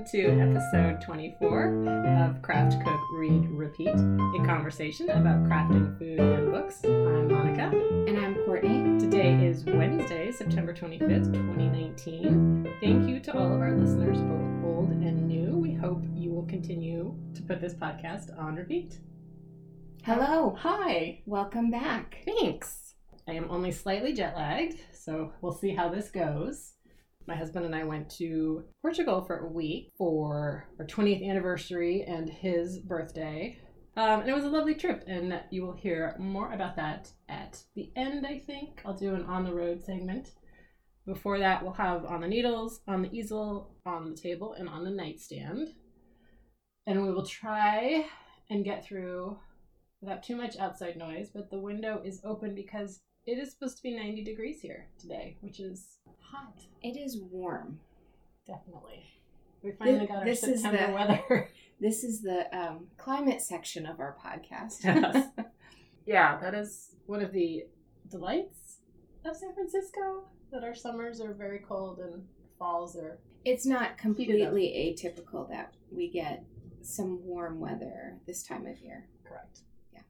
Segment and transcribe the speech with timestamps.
[0.00, 1.86] welcome to episode 24
[2.26, 6.82] of Craft Cook Read Repeat, a conversation about crafting food and books.
[6.84, 7.70] I'm Monica.
[8.08, 8.98] And I'm Courtney.
[8.98, 12.76] Today is Wednesday, September 25th, 2019.
[12.80, 15.58] Thank you to all of our listeners, both old and new.
[15.58, 19.00] We hope you will continue to put this podcast on repeat.
[20.04, 20.56] Hello.
[20.60, 21.20] Hi.
[21.26, 22.22] Welcome back.
[22.24, 22.94] Thanks.
[23.28, 26.72] I am only slightly jet lagged, so we'll see how this goes.
[27.26, 32.28] My husband and I went to Portugal for a week for our 20th anniversary and
[32.28, 33.58] his birthday.
[33.96, 37.62] Um, and it was a lovely trip, and you will hear more about that at
[37.74, 38.80] the end, I think.
[38.84, 40.30] I'll do an on the road segment.
[41.06, 44.84] Before that, we'll have on the needles, on the easel, on the table, and on
[44.84, 45.68] the nightstand.
[46.86, 48.06] And we will try
[48.48, 49.38] and get through
[50.00, 53.82] without too much outside noise, but the window is open because it is supposed to
[53.82, 56.60] be 90 degrees here today, which is hot.
[56.82, 57.78] It is warm.
[58.46, 59.04] Definitely.
[59.62, 61.48] We finally got our This is September the- weather.
[61.82, 64.84] This is the um, climate section of our podcast.
[64.84, 65.28] Yes.
[66.06, 67.64] yeah, that is one of the
[68.10, 68.80] delights
[69.24, 72.22] of San Francisco that our summers are very cold and
[72.58, 76.44] falls are it's not completely atypical that we get
[76.82, 79.08] some warm weather this time of year.
[79.26, 79.60] correct.
[79.94, 80.02] Yeah.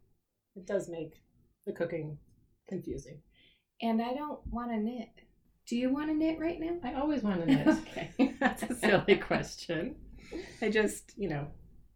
[0.57, 1.23] It does make
[1.67, 2.19] the cooking
[2.71, 3.19] confusing.
[3.83, 5.11] And I don't want to knit.
[5.69, 6.77] Do you want to knit right now?
[6.83, 7.69] I always want to knit.
[7.69, 8.35] okay.
[8.41, 9.97] That's a silly question.
[10.63, 11.47] I just, you know,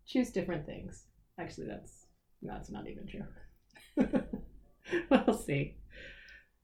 [0.07, 1.05] choose different things.
[1.41, 2.07] Actually, that's
[2.43, 3.25] that's not even true.
[5.11, 5.77] we'll see.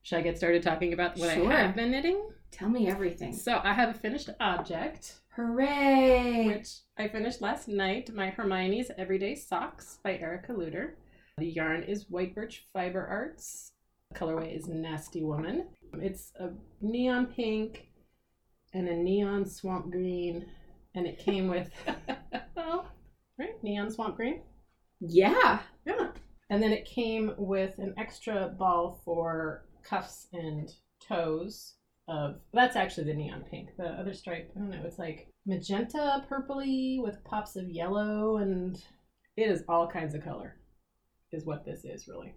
[0.02, 1.52] Should I get started talking about what Sure.
[1.52, 2.28] I have been knitting?
[2.50, 3.32] Tell me everything.
[3.34, 6.46] So I have a finished object, Hooray!
[6.46, 8.12] which I finished last night.
[8.14, 10.92] My Hermione's Everyday Socks by Erica Lueder.
[11.38, 13.72] The yarn is White Birch Fiber Arts.
[14.14, 15.68] Colorway is Nasty Woman.
[15.94, 17.88] It's a neon pink
[18.74, 20.46] and a neon swamp green,
[20.94, 21.70] and it came with,
[22.56, 22.86] well,
[23.38, 24.42] right, neon swamp green.
[25.00, 25.60] yeah.
[25.86, 26.08] Yeah.
[26.50, 30.68] And then it came with an extra ball for cuffs and
[31.06, 31.74] toes
[32.08, 33.70] of that's actually the neon pink.
[33.78, 38.82] The other stripe, I don't know, it's like magenta purpley with pops of yellow and
[39.36, 40.56] it is all kinds of color
[41.32, 42.34] is what this is really.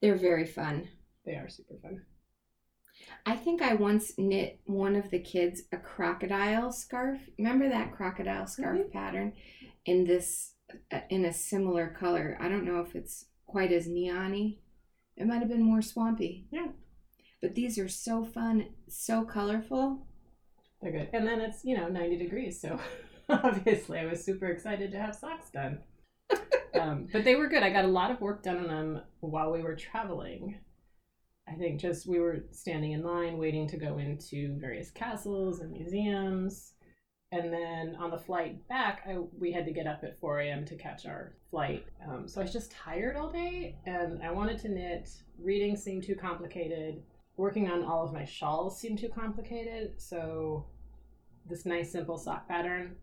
[0.00, 0.88] They're very fun.
[1.24, 2.02] They are super fun.
[3.24, 7.20] I think I once knit one of the kids a crocodile scarf.
[7.38, 8.92] Remember that crocodile scarf Mhm.
[8.92, 9.32] pattern
[9.84, 10.54] in this
[10.90, 12.36] uh, in a similar color.
[12.40, 14.56] I don't know if it's quite as neon-y.
[15.16, 16.46] It might have been more swampy.
[16.50, 16.68] Yeah.
[17.42, 20.06] But these are so fun, so colorful.
[20.80, 21.10] They're good.
[21.12, 22.78] And then it's, you know, 90 degrees, so
[23.28, 25.82] obviously I was super excited to have socks done.
[26.80, 27.62] um, but they were good.
[27.62, 30.58] I got a lot of work done on them while we were traveling.
[31.52, 35.70] I think just we were standing in line waiting to go into various castles and
[35.70, 36.72] museums.
[37.30, 40.64] And then on the flight back, I, we had to get up at 4 a.m.
[40.66, 41.86] to catch our flight.
[42.06, 45.10] Um, so I was just tired all day and I wanted to knit.
[45.38, 47.02] Reading seemed too complicated.
[47.36, 50.00] Working on all of my shawls seemed too complicated.
[50.00, 50.66] So
[51.46, 52.96] this nice, simple sock pattern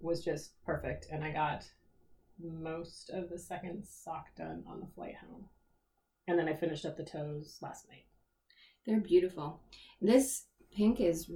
[0.00, 1.08] was just perfect.
[1.10, 1.64] And I got
[2.38, 5.46] most of the second sock done on the flight home.
[6.30, 8.04] And then I finished up the toes last night.
[8.86, 9.60] They're beautiful.
[10.00, 11.28] This pink is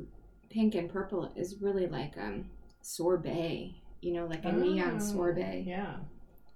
[0.51, 2.49] pink and purple is really like um
[2.81, 5.65] sorbet, you know, like a neon Oh, sorbet.
[5.67, 5.97] Yeah.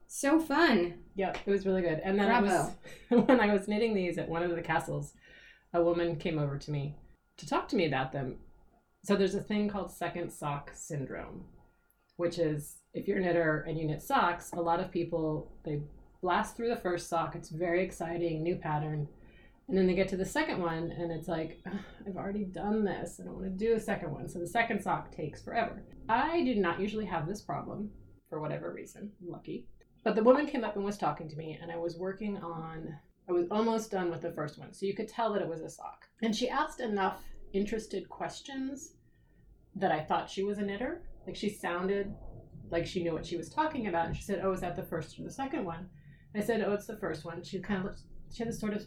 [0.06, 1.00] So fun.
[1.16, 2.00] Yep, it was really good.
[2.04, 2.70] And then I was
[3.08, 5.14] when I was knitting these at one of the castles,
[5.74, 6.94] a woman came over to me
[7.38, 8.36] to talk to me about them.
[9.04, 11.44] So there's a thing called second sock syndrome,
[12.16, 15.82] which is if you're a knitter and you knit socks, a lot of people they
[16.20, 17.34] blast through the first sock.
[17.34, 19.08] It's very exciting, new pattern.
[19.68, 21.60] And then they get to the second one and it's like,
[22.06, 23.20] I've already done this.
[23.20, 24.28] I don't want to do a second one.
[24.28, 25.82] So the second sock takes forever.
[26.08, 27.90] I do not usually have this problem
[28.28, 29.12] for whatever reason.
[29.22, 29.66] I'm lucky.
[30.04, 32.96] But the woman came up and was talking to me, and I was working on,
[33.28, 34.72] I was almost done with the first one.
[34.72, 36.06] So you could tell that it was a sock.
[36.22, 37.22] And she asked enough
[37.52, 38.94] interested questions
[39.74, 41.02] that I thought she was a knitter.
[41.26, 42.14] Like she sounded
[42.70, 44.06] like she knew what she was talking about.
[44.06, 45.88] And she said, Oh, is that the first or the second one?
[46.38, 47.42] I said, Oh, it's the first one.
[47.42, 48.00] She kind of looked,
[48.32, 48.84] she had this sort of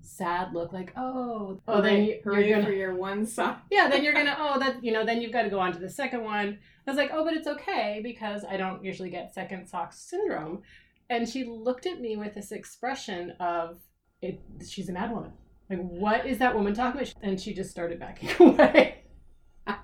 [0.00, 3.62] sad look, like, Oh, oh, then you, hurry you're gonna, for your one sock.
[3.70, 5.78] yeah, then you're gonna, oh, that, you know, then you've got to go on to
[5.78, 6.58] the second one.
[6.86, 10.62] I was like, oh, but it's okay because I don't usually get second sock syndrome.
[11.08, 13.78] And she looked at me with this expression of,
[14.20, 15.32] it, she's a mad woman.
[15.70, 17.14] Like, what is that woman talking about?
[17.22, 19.04] And she just started backing away.
[19.66, 19.76] and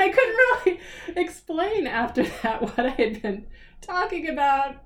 [0.00, 0.80] I couldn't really
[1.16, 3.46] explain after that what I had been
[3.80, 4.76] talking about.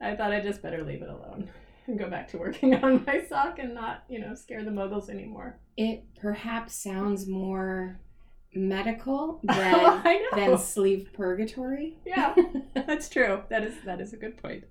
[0.00, 1.50] I thought I just better leave it alone
[1.86, 5.08] and go back to working on my sock and not, you know, scare the muggles
[5.08, 5.58] anymore.
[5.76, 8.00] it perhaps sounds more
[8.54, 10.50] medical Oh, than know.
[10.52, 11.98] than sleeve purgatory.
[12.06, 12.34] yeah,
[12.74, 13.42] that's true.
[13.50, 14.64] That is that is a good point.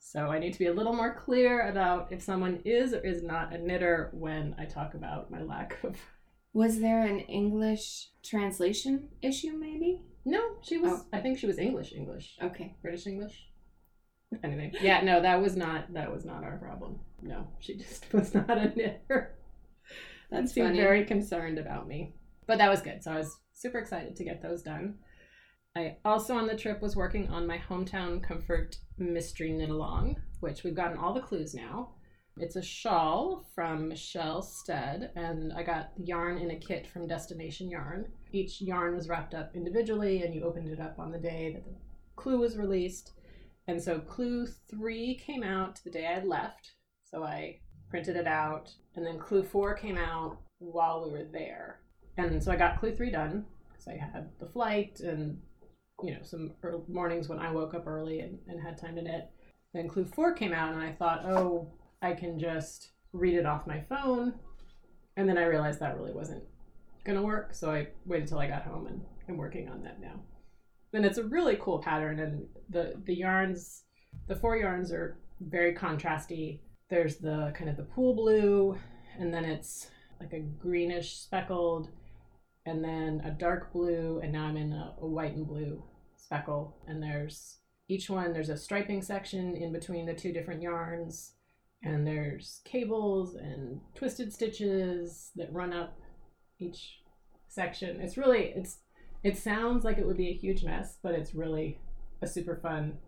[0.00, 3.22] So I need to be a little more clear about if someone is or is
[3.22, 5.96] not a knitter when I talk about my lack of.
[6.54, 9.52] Was there an English translation issue?
[9.52, 10.02] Maybe.
[10.24, 10.92] No, she was.
[10.92, 11.06] Oh.
[11.12, 11.92] I think she was English.
[11.92, 12.36] English.
[12.42, 12.74] Okay.
[12.80, 13.47] British English.
[14.44, 14.72] Anything.
[14.80, 16.98] Yeah, no, that was not that was not our problem.
[17.22, 19.34] No, she just was not a knitter.
[20.30, 20.80] That That's seemed funny.
[20.80, 22.14] very concerned about me.
[22.46, 23.02] But that was good.
[23.02, 24.96] So I was super excited to get those done.
[25.76, 30.64] I also on the trip was working on my hometown comfort mystery knit along, which
[30.64, 31.90] we've gotten all the clues now.
[32.40, 37.68] It's a shawl from Michelle Stead, and I got yarn in a kit from Destination
[37.68, 38.06] Yarn.
[38.32, 41.64] Each yarn was wrapped up individually, and you opened it up on the day that
[41.64, 41.74] the
[42.16, 43.12] clue was released.
[43.68, 46.72] And so clue three came out the day I left.
[47.04, 47.60] So I
[47.90, 48.70] printed it out.
[48.96, 51.80] And then clue four came out while we were there.
[52.16, 55.40] And so I got clue three done because I had the flight and,
[56.02, 56.54] you know, some
[56.88, 59.30] mornings when I woke up early and, and had time to knit.
[59.74, 61.70] Then clue four came out, and I thought, oh,
[62.00, 64.32] I can just read it off my phone.
[65.16, 66.42] And then I realized that really wasn't
[67.04, 67.54] going to work.
[67.54, 70.20] So I waited till I got home and I'm working on that now.
[70.92, 72.20] And it's a really cool pattern.
[72.20, 73.84] And the, the yarns,
[74.26, 76.60] the four yarns are very contrasty.
[76.88, 78.78] There's the kind of the pool blue,
[79.18, 79.88] and then it's
[80.20, 81.90] like a greenish speckled,
[82.64, 85.82] and then a dark blue, and now I'm in a, a white and blue
[86.16, 86.76] speckle.
[86.86, 87.58] And there's
[87.88, 91.32] each one, there's a striping section in between the two different yarns,
[91.82, 95.98] and there's cables and twisted stitches that run up
[96.58, 97.00] each
[97.48, 98.00] section.
[98.00, 98.78] It's really, it's,
[99.22, 101.80] it sounds like it would be a huge mess, but it's really
[102.22, 102.98] a super fun,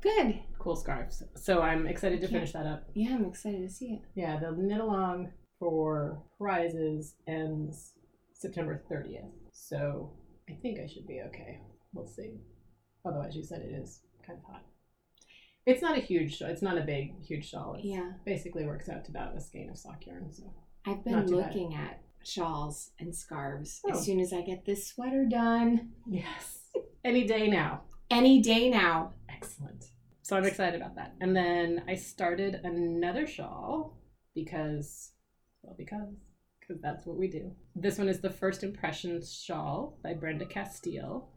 [0.00, 0.40] Good.
[0.58, 1.12] cool scarf.
[1.36, 2.84] So, I'm excited to finish that up.
[2.94, 4.00] Yeah, I'm excited to see it.
[4.14, 7.92] Yeah, the knit along for prizes ends
[8.32, 9.30] September 30th.
[9.52, 10.10] So
[10.50, 11.60] I think I should be okay.
[11.92, 12.40] We'll see.
[13.06, 14.62] Otherwise, you said it is kind of hot.
[15.66, 16.48] It's not a huge shawl.
[16.50, 17.74] It's not a big, huge shawl.
[17.76, 18.12] It's Yeah.
[18.26, 20.30] basically works out to about a skein of sock yarn.
[20.30, 20.52] So
[20.86, 21.46] I've been too bad.
[21.46, 23.90] looking at shawls and scarves Oh.
[23.90, 25.92] as soon as I get this sweater done.
[26.08, 26.70] yes,
[27.04, 27.82] any day now.
[28.10, 29.14] Any day now.
[29.28, 29.86] Excellent.
[30.22, 31.14] So I'm excited about that.
[31.20, 33.98] And then I started another shawl
[34.34, 35.12] because,
[35.62, 36.08] well, because
[36.60, 37.52] because that's what we do.
[37.76, 41.28] This one is the First Impressions shawl by Brenda Castile.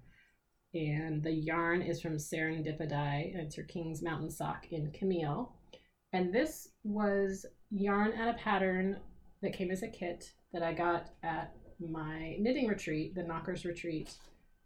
[0.74, 5.51] And the yarn is from Serendipity, and it's her King's Mountain sock in Camille.
[6.13, 9.01] And this was yarn and a pattern
[9.42, 14.15] that came as a kit that I got at my knitting retreat, the Knockers Retreat,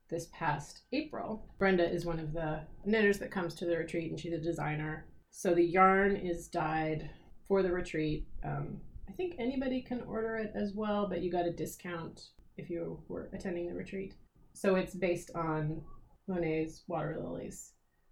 [0.09, 1.45] this past April.
[1.57, 5.05] Brenda is one of the knitters that comes to the retreat, and she's a designer.
[5.31, 7.09] So the yarn is dyed
[7.47, 8.27] for the retreat.
[8.43, 12.27] Um, I think anybody can order it as well, but you got a discount
[12.57, 14.13] if you were attending the retreat.
[14.53, 15.81] So it's based on
[16.27, 17.71] Monet's water lilies.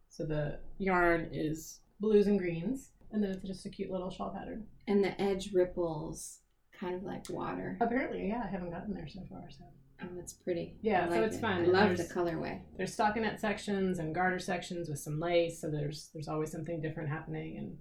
[0.10, 4.32] So the yarn is blues and greens, and then it's just a cute little shawl
[4.32, 4.66] pattern.
[4.88, 6.40] And the edge ripples
[6.80, 7.78] kind of like water.
[7.82, 9.44] Apparently, yeah, I haven't gotten there so far.
[9.50, 9.66] So
[10.02, 10.78] Oh, that's pretty.
[10.82, 11.42] Yeah, I so it's it.
[11.42, 11.52] fun.
[11.52, 12.62] I And love the colorway.
[12.78, 17.10] there's stockinette sections and garter sections with some lace so there's there's always something different
[17.10, 17.78] happening and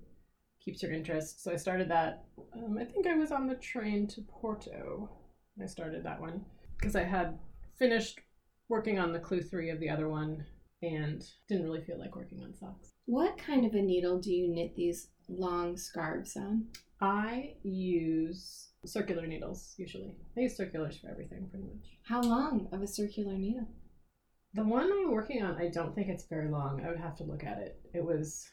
[0.64, 2.24] keeps your interest so i started that
[2.54, 5.08] um, i think i was on the train to porto
[5.62, 6.44] i started that one
[6.76, 7.38] because i had
[7.78, 8.18] finished
[8.68, 10.44] working on the clue three of the other one
[10.82, 14.52] and didn't really feel like working on socks What kind of a needle do you
[14.52, 16.66] knit these long scarves on?
[17.00, 22.80] i use circular needles usually i use circulars for everything pretty much How long of
[22.82, 23.68] a circular needle?
[24.54, 26.82] The one I'm working on, I don't think it's very long.
[26.82, 27.78] I would have to look at it.
[27.92, 28.48] It was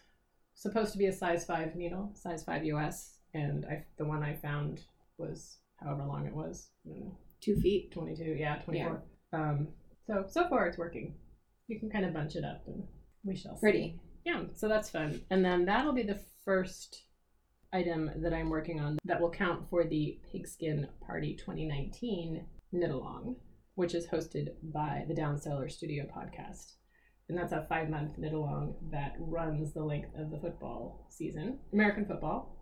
[0.54, 4.34] supposed to be a size 5 needle, size 5 US, and I the one I
[4.36, 4.82] found
[5.18, 6.70] was however long it was.
[6.84, 7.94] Know, Two feet.
[7.94, 9.02] 22, yeah, 24.
[9.34, 9.40] Yeah.
[9.40, 9.70] Um,
[10.06, 11.16] so so far it's working.
[11.68, 12.84] You can kind of bunch it up and
[13.24, 13.62] we shall see.
[13.62, 14.00] Pretty.
[14.26, 15.22] Yeah, so that's fun.
[15.30, 17.04] And then that'll be the first
[17.76, 23.36] item that I'm working on that will count for the Pigskin Party 2019 knit along,
[23.76, 26.76] which is hosted by the Down Cellar Studio podcast.
[27.28, 31.60] And that's a five month knit along that runs the length of the football season,
[31.74, 32.56] American football.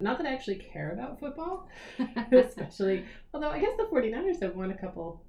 [0.00, 1.68] Not that I actually care about football,
[2.32, 5.24] especially, although I guess the 49ers have won a couple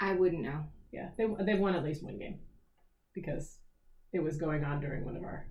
[0.00, 0.64] I wouldn't know.
[0.92, 2.38] yeah, they they've won at least one game
[3.14, 3.58] because
[4.14, 5.46] it was going on during one of our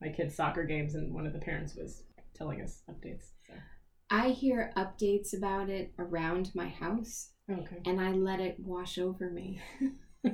[0.00, 3.30] my kids' soccer games, and one of the parents was telling us updates.
[3.46, 3.54] So
[4.10, 9.30] I hear updates about it around my house okay, and I let it wash over
[9.30, 9.60] me.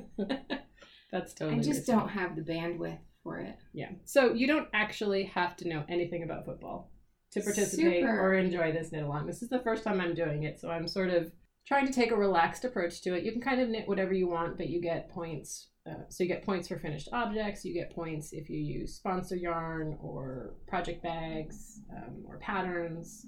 [1.11, 1.59] that's totally.
[1.59, 2.07] I just reasonable.
[2.07, 3.57] don't have the bandwidth for it.
[3.73, 6.91] Yeah, so you don't actually have to know anything about football
[7.31, 8.19] to participate Super.
[8.19, 9.27] or enjoy this knit along.
[9.27, 11.31] This is the first time I'm doing it, so I'm sort of
[11.69, 13.23] trying to take a relaxed approach to it.
[13.23, 15.69] You can kind of knit whatever you want, but you get points.
[15.87, 17.63] Uh, so you get points for finished objects.
[17.63, 23.27] You get points if you use sponsor yarn or project bags um, or patterns.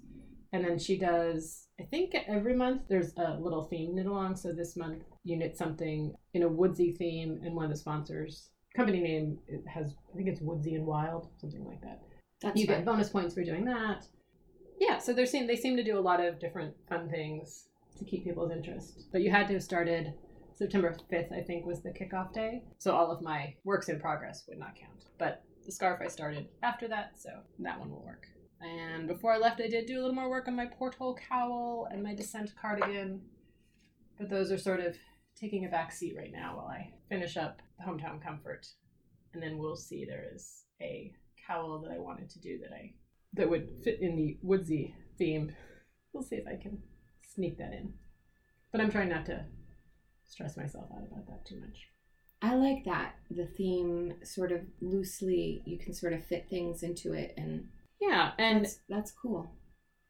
[0.53, 4.35] And then she does, I think every month there's a little theme knit along.
[4.35, 8.49] So this month you knit something in a woodsy theme, and one of the sponsors
[8.75, 12.01] company name it has I think it's Woodsy and Wild, something like that.
[12.41, 12.77] That's you fun.
[12.77, 14.07] get bonus points for doing that.
[14.79, 17.67] Yeah, so they seem they seem to do a lot of different fun things
[18.01, 19.07] to keep people's interest.
[19.11, 20.13] But you had to have started
[20.55, 22.63] September 5th, I think, was the kickoff day.
[22.77, 25.05] So all of my works in progress would not count.
[25.17, 27.29] But the scarf I started after that, so
[27.59, 28.25] that one will work.
[28.59, 31.87] And before I left, I did do a little more work on my porthole cowl
[31.91, 33.21] and my descent cardigan.
[34.17, 34.95] But those are sort of
[35.39, 38.67] taking a back seat right now while I finish up the hometown comfort.
[39.33, 41.13] And then we'll see there is a
[41.47, 42.93] cowl that I wanted to do that I
[43.33, 45.55] that would fit in the woodsy theme.
[46.13, 46.79] We'll see if I can
[47.33, 47.93] sneak that in.
[48.71, 49.45] But I'm trying not to
[50.27, 51.87] stress myself out about that too much.
[52.41, 53.15] I like that.
[53.29, 57.67] The theme sort of loosely, you can sort of fit things into it, and
[57.99, 59.51] Yeah, and that's, that's cool.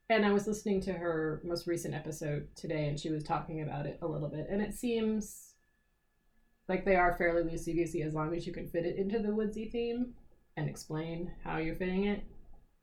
[0.10, 3.86] and I was listening to her most recent episode today, and she was talking about
[3.86, 5.56] it a little bit, and it seems
[6.70, 9.34] like they are fairly loosey goosey as long as you can fit it into the
[9.36, 10.14] woodsy theme
[10.56, 12.24] and explain how you're fitting it,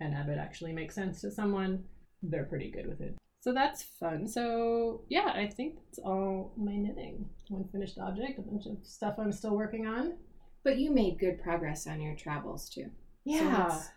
[0.00, 1.84] and have it actually make sense to someone.
[2.22, 3.16] They're pretty good with it.
[3.48, 4.28] So that's fun.
[4.28, 7.24] So yeah, I think that's all my knitting.
[7.48, 10.18] One finished object, a bunch of stuff I'm still working on.
[10.64, 12.90] But you made good progress on your travels too.
[13.24, 13.44] Yeah.
[13.50, 13.88] that's-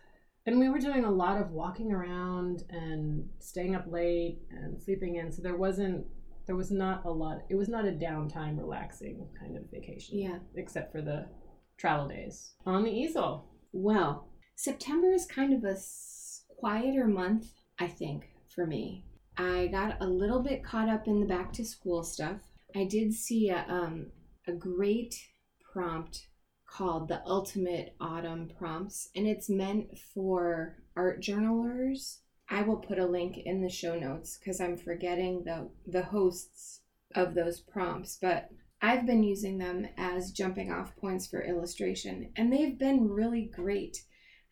[0.46, 5.16] and we were doing a lot of walking around and staying up late and sleeping
[5.16, 5.30] in.
[5.30, 6.06] So there wasn't,
[6.46, 10.18] there was not a lot, it was not a downtime, relaxing kind of vacation.
[10.18, 10.38] yeah.
[10.56, 11.26] Except for the
[11.76, 13.50] travel days on the easel.
[13.72, 15.76] Well, September is kind of a
[16.58, 19.04] quieter month, I think, for me.
[19.36, 22.40] I got a little bit caught up in the back to school stuff.
[22.74, 24.10] I did see a, um,
[24.46, 25.14] a great
[25.72, 26.26] prompt
[26.66, 32.20] called the Ultimate Autumn Prompts, and it's meant for art journalers.
[32.48, 36.80] I will put a link in the show notes because I'm forgetting the, the hosts
[37.14, 38.48] of those prompts, but
[38.80, 43.98] I've been using them as jumping off points for illustration, and they've been really great.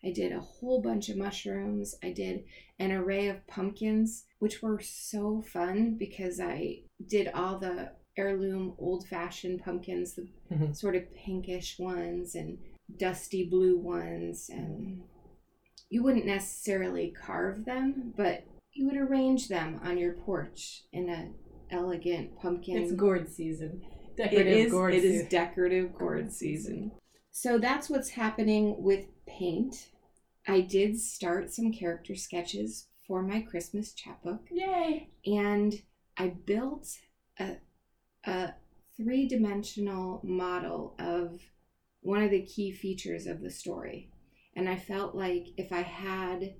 [0.03, 1.95] I did a whole bunch of mushrooms.
[2.03, 2.43] I did
[2.79, 9.07] an array of pumpkins, which were so fun because I did all the heirloom old
[9.07, 10.75] fashioned pumpkins, the Mhm.
[10.75, 12.57] sort of pinkish ones and
[12.97, 14.49] dusty blue ones.
[14.49, 15.03] And
[15.89, 18.43] you wouldn't necessarily carve them, but
[18.73, 21.29] you would arrange them on your porch in a
[21.69, 23.81] elegant pumpkin It's gourd season.
[24.17, 25.27] Decorative is gourd it is season.
[25.29, 26.91] decorative gourd season
[27.31, 29.87] so that's what's happening with paint
[30.51, 35.09] i did start some character sketches for my christmas chapbook Yay!
[35.25, 35.81] and
[36.17, 36.87] i built
[37.39, 37.57] a,
[38.25, 38.53] a
[38.97, 41.39] three-dimensional model of
[42.01, 44.09] one of the key features of the story
[44.55, 46.53] and i felt like if i had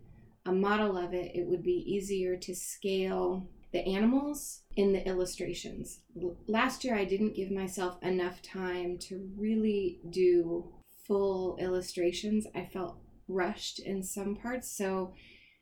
[0.45, 5.99] a model of it it would be easier to scale the animals in the illustrations.
[6.21, 10.73] L- Last year, I didn't give myself enough time to really do
[11.07, 12.47] full illustrations.
[12.53, 12.97] I felt
[13.31, 14.75] rushed in some parts.
[14.75, 15.13] So,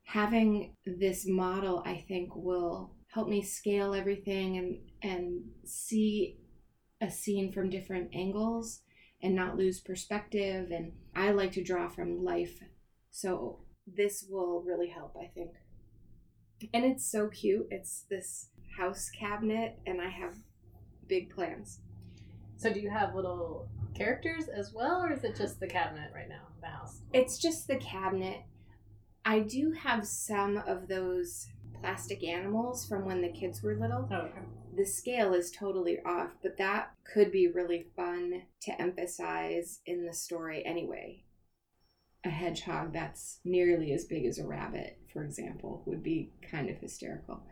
[0.03, 6.37] having this model, I think, will help me scale everything and, and see
[7.01, 8.81] a scene from different angles
[9.21, 10.71] and not lose perspective.
[10.71, 12.61] And I like to draw from life.
[13.11, 15.51] So, this will really help, I think
[16.73, 17.67] and it's so cute.
[17.71, 20.35] It's this house cabinet, and I have
[21.07, 21.79] big plans.
[22.57, 26.29] So do you have little characters as well, or is it just the cabinet right
[26.29, 27.01] now, the house?
[27.13, 28.43] It's just the cabinet.
[29.25, 31.47] I do have some of those
[31.79, 34.07] plastic animals from when the kids were little.
[34.11, 34.41] Oh, okay.
[34.75, 40.13] The scale is totally off, but that could be really fun to emphasize in the
[40.13, 41.23] story anyway.
[42.25, 46.77] A hedgehog that's nearly as big as a rabbit, for example, would be kind of
[46.77, 47.43] hysterical.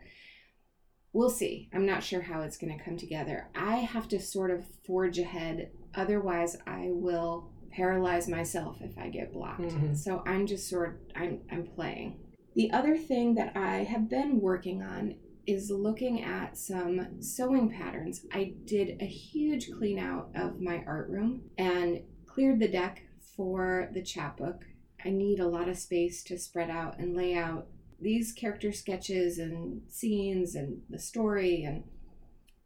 [1.12, 1.70] We'll see.
[1.72, 3.48] I'm not sure how it's going to come together.
[3.54, 9.32] I have to sort of forge ahead, otherwise, I will paralyze myself if I get
[9.32, 9.60] blocked.
[9.60, 9.96] Mhm.
[9.96, 12.18] So I'm just sort I'm I'm playing.
[12.54, 15.16] The other thing that I have been working on
[15.46, 18.26] is looking at some sewing patterns.
[18.32, 23.02] I did a huge clean out of my art room and cleared the deck
[23.36, 24.66] for the chapbook.
[25.04, 27.68] I need a lot of space to spread out and lay out
[28.00, 31.84] these character sketches and scenes and the story and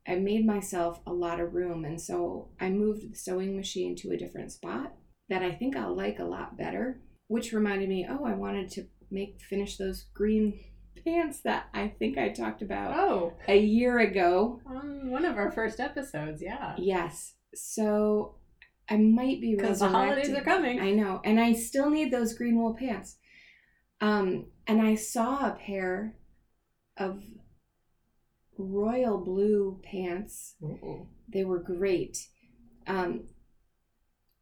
[0.06, 4.11] I made myself a lot of room and so I moved the sewing machine to
[4.11, 4.94] a different spot
[5.28, 8.87] that I think I'll like a lot better, which reminded me, oh, I wanted to
[9.11, 10.59] make finish those green
[11.04, 14.61] pants that I think I talked about Oh, a year ago.
[14.66, 16.75] on one of our first episodes, yeah.
[16.78, 17.35] Yes.
[17.54, 18.37] So
[18.88, 20.80] I might be Because the holidays are coming.
[20.80, 21.21] I know.
[21.25, 23.16] And I still need those green wool pants.
[24.00, 26.16] Um, and I saw a pair
[26.97, 27.23] of
[28.59, 30.54] royal blue pants.
[30.62, 31.09] Ooh.
[31.28, 32.28] They were great.
[32.87, 33.25] Um,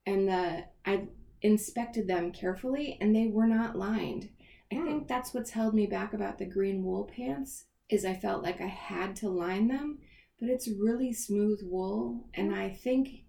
[0.06, 1.08] and the I
[1.42, 4.30] inspected them carefully and they were not lined.
[4.72, 4.84] I Hmm.
[4.84, 8.60] think that's what's held me back about the green wool pants is I felt like
[8.60, 9.98] I had to line them,
[10.38, 13.24] but it's really smooth wool and I think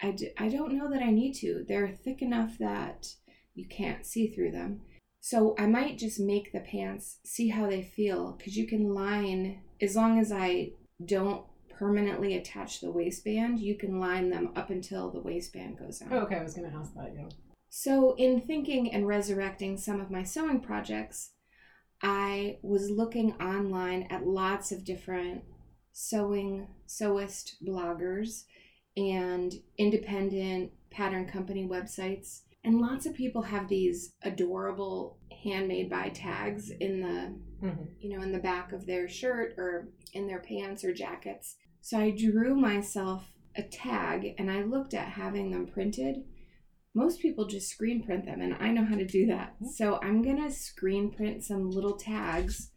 [0.00, 1.64] I, d- I don't know that I need to.
[1.66, 3.14] They're thick enough that
[3.54, 4.80] you can't see through them.
[5.20, 9.62] So I might just make the pants, see how they feel, because you can line,
[9.82, 10.70] as long as I
[11.04, 11.44] don't
[11.76, 16.08] permanently attach the waistband, you can line them up until the waistband goes on.
[16.12, 17.28] Oh, okay, I was going to ask that, yeah.
[17.68, 21.32] So, in thinking and resurrecting some of my sewing projects,
[22.02, 25.42] I was looking online at lots of different
[25.92, 28.44] sewing sewist bloggers
[28.96, 32.42] and independent pattern company websites.
[32.64, 37.34] And lots of people have these adorable handmade by tags in the
[37.66, 37.88] Mhm.
[38.00, 41.56] you know, in the back of their shirt or in their pants or jackets.
[41.80, 46.24] So I drew myself a tag and I looked at having them printed.
[46.94, 49.56] Most people just screen print them, and I know how to do that.
[49.72, 52.70] So I'm gonna screen print some little tags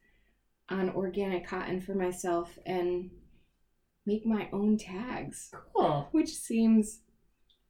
[0.70, 3.12] on organic cotton for myself and
[4.06, 6.08] make my own tags, Cool.
[6.12, 7.02] which seems,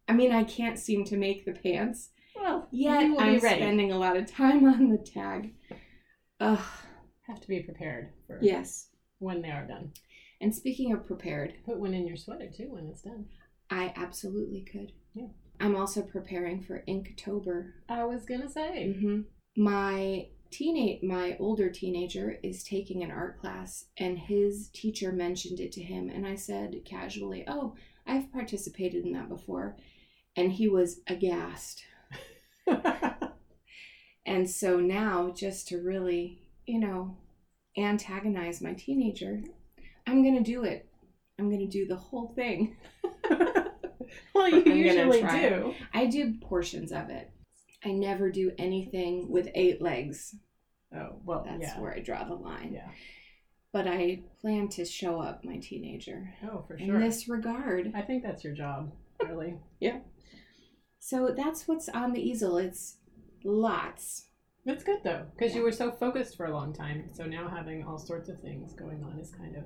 [0.08, 2.12] I mean, I can't seem to make the pants.
[2.36, 3.62] Well, Yet you will I'm be ready.
[3.62, 5.54] spending a lot of time on the tag.
[6.40, 6.60] Ugh,
[7.28, 8.90] Have to be prepared for yes.
[9.20, 9.92] when they are done.
[10.42, 13.26] And speaking of prepared, Put one in your sweater too when it's done.
[13.70, 14.92] I absolutely could.
[15.14, 15.28] Yeah.
[15.60, 17.72] I'm also preparing for Inktober.
[17.90, 18.94] I was gonna say.
[18.94, 19.22] hmm
[19.56, 25.72] My teenage, my older teenager is taking an art class, and his teacher mentioned it
[25.74, 29.78] to him, and I said casually, "Oh, I've participated in that before,"
[30.36, 31.84] and he was aghast.
[34.28, 37.16] And so now, just to really, you know,
[37.78, 39.44] antagonize my teenager,
[40.08, 40.90] I'm gonna do it.
[41.38, 42.76] I'm gonna do the whole thing.
[44.34, 45.76] well, you I'm usually do.
[45.94, 47.30] I do portions of it.
[47.84, 50.36] I never do anything with eight legs.
[50.96, 52.72] Oh well, That's yeah, where I draw the line.
[52.74, 52.90] yeah.
[53.72, 56.96] But I plan to show up my teenager Oh, for sure.
[56.96, 57.92] in this regard.
[57.94, 59.56] I think that's your job, really.
[61.06, 62.58] So that's what's on the easel.
[62.58, 62.96] It's
[63.44, 64.30] lots.
[64.66, 65.60] It's good though, because Yeah.
[65.60, 67.10] you were so focused for a long time.
[67.14, 69.66] So now having all sorts of things going on is kind of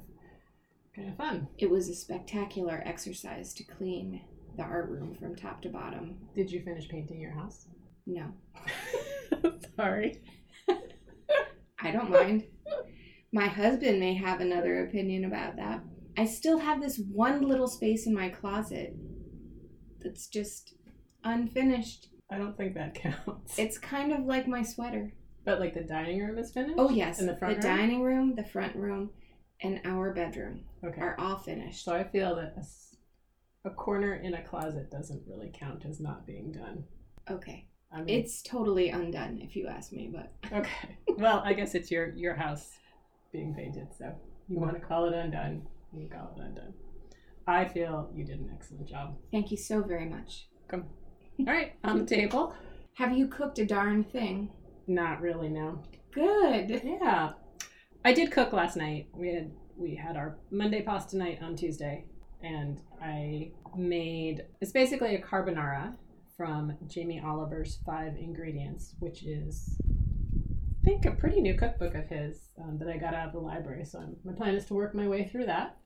[0.94, 1.48] kind of fun.
[1.58, 4.20] It was a spectacular exercise to clean
[4.58, 6.18] the art room from top to bottom.
[6.36, 7.68] Did you finish painting your house?
[8.06, 8.34] No,
[9.78, 10.22] Sorry.
[11.82, 12.48] I don't mind.
[13.32, 15.86] My husband may have another opinion about that.
[16.18, 18.94] I still have this one little space in my closet
[20.02, 20.74] that's just
[21.24, 22.08] unfinished.
[22.32, 23.58] I don't think that counts.
[23.58, 25.12] It's kind of like my sweater.
[25.46, 26.76] but like the dining room is finished.
[26.78, 27.20] Oh, yes.
[27.20, 27.62] In the front room?
[27.64, 29.10] dining room, the front room,
[29.62, 31.02] and our bedroom Okay.
[31.02, 31.84] are all finished.
[31.84, 32.56] So I feel that
[33.66, 36.84] a corner in a closet doesn't really count as not being done.
[37.30, 37.66] Okay.
[37.92, 40.98] I mean, It's totally undone if you ask me, but okay.
[41.18, 42.70] Well, I guess it's your your house
[43.32, 44.14] being painted, so
[44.48, 45.66] you want to call it undone.
[45.94, 46.74] You call it undone.
[47.48, 49.18] I feel you did an excellent job.
[49.32, 50.48] thank you so very much.
[51.40, 52.54] All right, on the table.
[52.96, 54.50] Have you cooked a darn thing?
[54.88, 55.82] Not really, no.
[56.12, 56.82] Good.
[56.84, 57.32] Yeah,
[58.04, 59.08] I did cook last night.
[59.14, 62.04] We had we had our Monday pasta night on Tuesday,
[62.44, 65.94] and I made it's basically a carbonara
[66.36, 72.50] from Jamie Oliver's Five Ingredients, which is I think a pretty new cookbook of his
[72.62, 73.86] um, that I got out of the library.
[73.86, 75.78] So I'm, my plan is to work my way through that.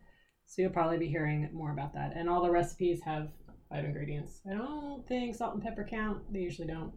[0.47, 2.13] So you'll probably be hearing more about that.
[2.15, 3.29] And all the recipes have
[3.73, 4.41] five ingredients.
[4.49, 6.31] I don't think salt and pepper count.
[6.31, 6.91] They usually don't.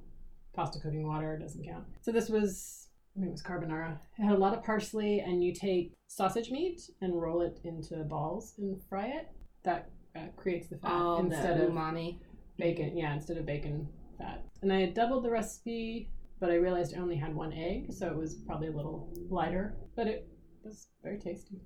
[0.55, 1.85] Pasta cooking water doesn't count.
[2.03, 3.99] So this was I think it was carbonara.
[4.19, 7.97] It had a lot of parsley, and you take sausage meat and roll it into
[8.05, 9.29] balls and fry it.
[9.65, 12.19] That uh, creates the fat All instead the of umami.
[12.59, 12.97] bacon.
[12.97, 14.45] Yeah, instead of bacon fat.
[14.63, 16.11] And I had doubled the recipe,
[16.41, 19.77] but I realized I only had one egg, so it was probably a little lighter.
[19.95, 20.29] But it
[20.63, 21.61] was very tasty.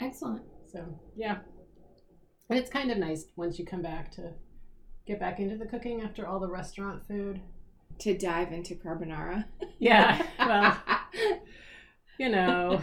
[0.00, 0.42] Excellent.
[0.72, 0.84] So
[1.16, 1.38] yeah,
[2.48, 4.32] and it's kind of nice once you come back to
[5.06, 7.40] get back into the cooking after all the restaurant food.
[8.00, 9.46] To dive into carbonara.
[9.80, 10.78] Yeah, well,
[12.18, 12.80] you know.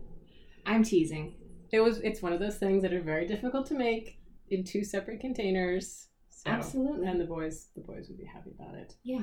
[0.66, 1.34] I'm teasing.
[1.72, 1.98] It was.
[2.00, 4.18] It's one of those things that are very difficult to make
[4.50, 6.08] in two separate containers.
[6.28, 7.06] So, Absolutely.
[7.06, 8.94] And the boys, the boys would be happy about it.
[9.04, 9.22] Yeah.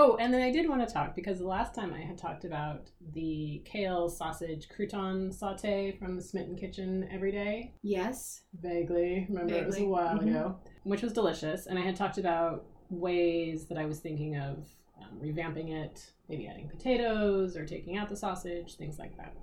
[0.00, 2.44] Oh, and then I did want to talk because the last time I had talked
[2.44, 7.72] about the kale sausage crouton saute from the Smitten Kitchen every day.
[7.82, 8.42] Yes.
[8.62, 9.26] Vaguely.
[9.28, 9.90] Remember it was a Vaguely.
[9.92, 10.30] while Mhm.
[10.30, 11.66] ago, which was delicious.
[11.66, 14.68] And I had talked about ways that I was thinking of
[15.00, 19.34] um, revamping it, maybe adding potatoes or taking out the sausage, things like that.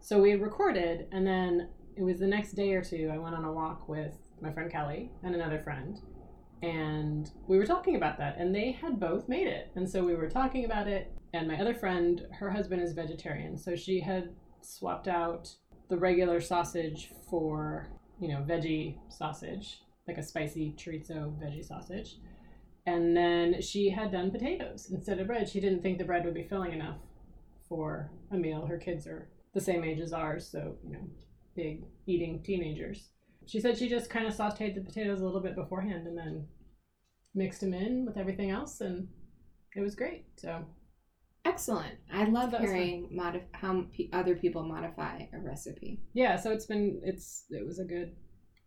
[0.00, 3.10] So we had recorded, and then it was the next day or two.
[3.12, 6.00] I went on a walk with my friend Kelly and another friend,
[6.62, 9.70] and we were talking about that, and they had both made it.
[9.74, 13.58] And so we were talking about it, and my other friend, her husband is vegetarian,
[13.58, 15.52] so she had swapped out
[15.88, 17.88] the regular sausage for,
[18.20, 22.18] you know, veggie sausage, like a spicy chorizo veggie sausage.
[22.86, 25.48] And then she had done potatoes instead of bread.
[25.48, 26.96] She didn't think the bread would be filling enough
[27.68, 28.66] for a meal.
[28.66, 31.08] Her kids are the same age as ours, so, you know,
[31.54, 33.11] big eating teenagers.
[33.46, 36.46] She said she just kind of sauteed the potatoes a little bit beforehand and then
[37.34, 39.08] mixed them in with everything else, and
[39.76, 40.24] it was great.
[40.36, 40.64] So,
[41.44, 41.94] Excellent.
[42.12, 46.00] I love hearing modif- how pe- other people modify a recipe.
[46.14, 48.14] yeah, so it's been it's it was a good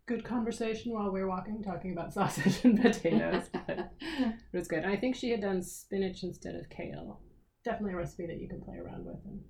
[0.06, 3.44] good conversation while we were walking talking about sausage and potatoes.
[3.66, 4.82] but it was good.
[4.84, 7.20] And I think she had done spinach instead of kale.
[7.64, 9.16] Definitely a recipe that you can play around with.
[9.24, 9.40] And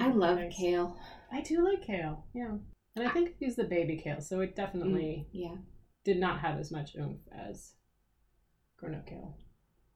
[0.00, 0.54] I love Nice.
[0.56, 0.96] kale.
[1.32, 2.26] I do like kale.
[2.34, 2.56] Yeah.
[2.96, 5.56] And I think I used the baby kale, so it definitely mm, Yeah.
[6.04, 7.74] did not have as much oomph as
[8.78, 9.36] grown up kale.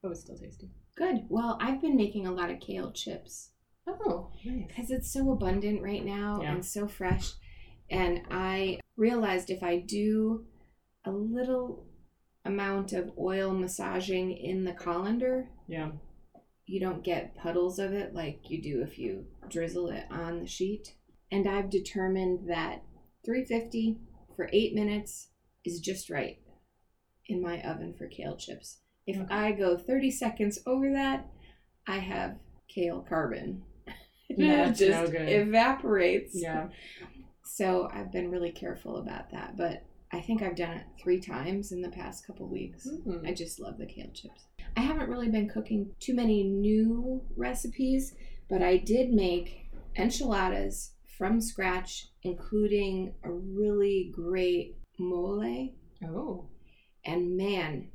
[0.03, 0.71] But it was still tasty.
[0.97, 1.27] Good.
[1.29, 3.51] Well, I've been making a lot of kale chips
[3.87, 4.67] Oh, nice.
[4.67, 6.53] because it's so abundant right now Yeah.
[6.55, 7.33] and so fresh.
[7.91, 10.47] And I realized if I do
[11.05, 11.87] a little
[12.45, 15.93] amount of oil massaging in the colander, Yeah.
[16.67, 20.47] you don't get puddles of it like you do if you drizzle it on the
[20.47, 20.95] sheet.
[21.31, 22.83] And I've determined that
[23.29, 23.99] 350
[24.35, 25.29] for eight minutes
[25.63, 26.39] is just right
[27.27, 28.79] in my oven for kale chips.
[29.07, 29.27] If Okay.
[29.35, 31.27] I go 30 seconds over that,
[31.87, 32.39] I have
[32.69, 33.63] kale carbon.
[34.31, 35.29] Yeah, it no just good.
[35.31, 36.33] evaporates.
[36.35, 36.69] Yeah.
[37.45, 39.57] So I've been really careful about that.
[39.57, 42.87] But I think I've done it three times in the past couple weeks.
[42.87, 43.27] Mhm.
[43.27, 44.45] I just love the kale chips.
[44.77, 48.15] I haven't really been cooking too many new recipes,
[48.51, 55.69] but I did make enchiladas from scratch, including a really great mole.
[56.05, 56.47] Oh.
[57.05, 57.89] And man,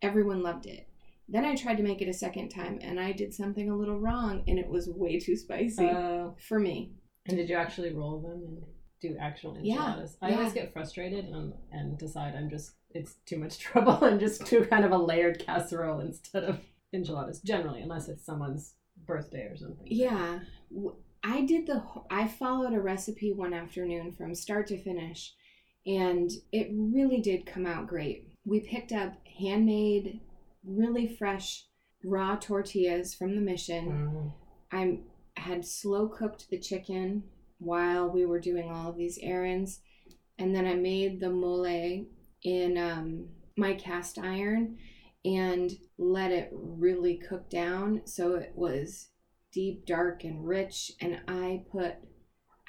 [0.00, 0.88] everyone loved it.
[1.28, 3.98] Then I tried to make it a second time and I did something a little
[3.98, 6.92] wrong and it was way too spicy Uh, for me.
[7.26, 8.62] and did you actually roll them and
[9.00, 9.68] do actual enchiladas?
[9.68, 10.16] Yeah, enchiladas?
[10.22, 14.44] I always get frustrated and, and decide I'm just, it's too much trouble and just
[14.46, 16.60] do kind of a layered casserole instead of
[16.92, 18.74] enchiladas, generally, unless it's someone's
[19.06, 19.86] birthday or something.
[19.86, 20.40] Yeah.
[21.24, 25.34] I did the I followed a recipe one afternoon from start to finish
[25.86, 28.28] and it really did come out great.
[28.44, 30.20] We picked up handmade
[30.64, 31.64] really fresh
[32.04, 34.34] raw tortillas from the mission.
[34.72, 35.04] Mm.
[35.36, 37.24] I had slow cooked the chicken
[37.58, 39.80] while we were doing all of these errands
[40.38, 42.06] and then I made the mole
[42.42, 44.76] in um, my cast iron
[45.24, 49.08] and let it really cook down so it was
[49.52, 50.92] deep, dark, and rich.
[51.00, 51.94] And I put,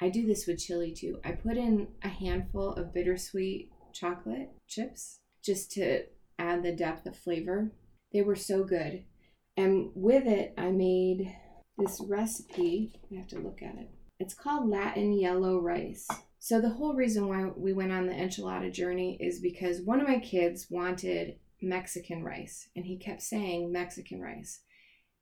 [0.00, 1.18] I do this with chili too.
[1.24, 6.04] I put in a handful of bittersweet chocolate chips just to
[6.38, 7.72] add the depth of flavor.
[8.12, 9.04] They were so good.
[9.56, 11.34] And with it, I made
[11.78, 13.00] this recipe.
[13.12, 13.90] I have to look at it.
[14.18, 16.08] It's called Latin yellow rice.
[16.38, 20.06] So, the whole reason why we went on the enchilada journey is because one of
[20.06, 24.60] my kids wanted Mexican rice, and he kept saying Mexican rice.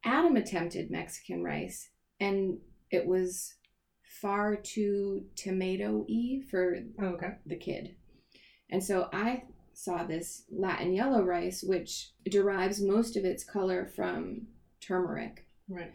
[0.05, 2.59] Adam attempted Mexican rice, and
[2.91, 3.55] it was
[4.21, 7.37] far too tomato y for Oh, okay.
[7.47, 7.97] the kid.
[8.71, 14.47] And so I saw this Latin yellow rice, which derives most of its color from
[14.81, 15.47] turmeric.
[15.69, 15.93] Right.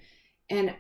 [0.50, 0.76] And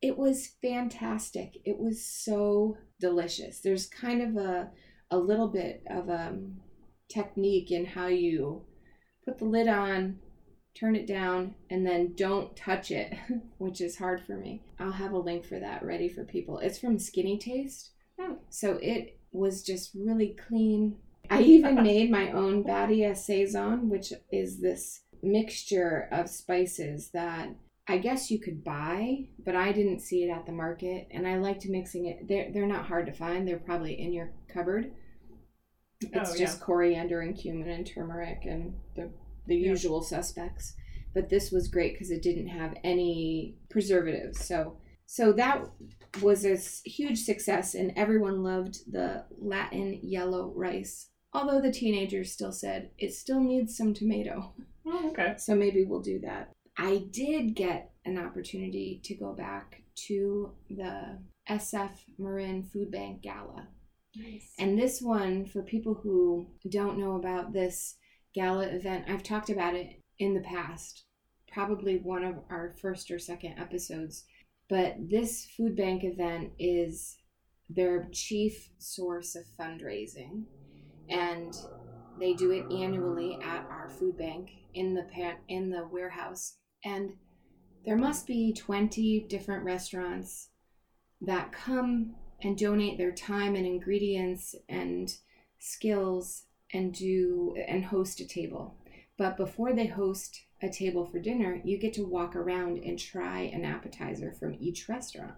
[0.00, 1.58] it was fantastic.
[1.64, 3.60] It was so delicious.
[3.60, 4.70] There's kind of a,
[5.10, 6.38] a little bit of a
[7.08, 8.62] technique in how you
[9.24, 10.18] put the lid on,
[10.74, 13.14] turn it down, and then don't touch it,
[13.58, 14.62] which is hard for me.
[14.78, 16.58] I'll have a link for that ready for people.
[16.58, 17.90] It's from Skinny Taste.
[18.18, 18.34] Hmm.
[18.50, 20.96] So it was just really clean.
[21.30, 27.48] I even made my own Badia Sazón, which is this mixture of spices that
[27.88, 31.38] I guess you could buy, but I didn't see it at the market, and I
[31.38, 32.28] liked mixing it.
[32.28, 33.46] They're they're not hard to find.
[33.46, 34.92] They're probably in your cupboard.
[36.00, 39.10] It's Oh, just coriander and cumin and turmeric and the
[39.46, 39.70] the Yeah.
[39.70, 40.74] usual suspects.
[41.14, 44.44] But this was great because it didn't have any preservatives.
[44.44, 45.68] So so that
[46.22, 46.56] was a
[46.88, 51.10] huge success, and everyone loved the Latin yellow rice.
[51.34, 54.54] Although the teenagers still said it still needs some tomato.
[54.86, 55.34] Oh, okay.
[55.38, 56.52] So maybe we'll do that.
[56.78, 63.68] I did get an opportunity to go back to the SF Marin Food Bank Gala.
[64.16, 64.52] Nice.
[64.58, 67.96] And this one, for people who don't know about this
[68.34, 71.04] gala event, I've talked about it in the past,
[71.52, 74.24] probably one of our first or second episodes.
[74.68, 77.16] But this food bank event is
[77.68, 80.44] their chief source of fundraising.
[81.08, 81.54] And
[82.18, 86.56] they do it annually at our food bank in the pan- in the warehouse.
[86.84, 87.16] And
[87.84, 90.48] there must be 20 different restaurants
[91.20, 95.16] that come and donate their time and ingredients and
[95.58, 98.74] skills and do and host a table.
[99.18, 103.40] But before they host a table for dinner, you get to walk around and try
[103.40, 105.34] an appetizer from each restaurant,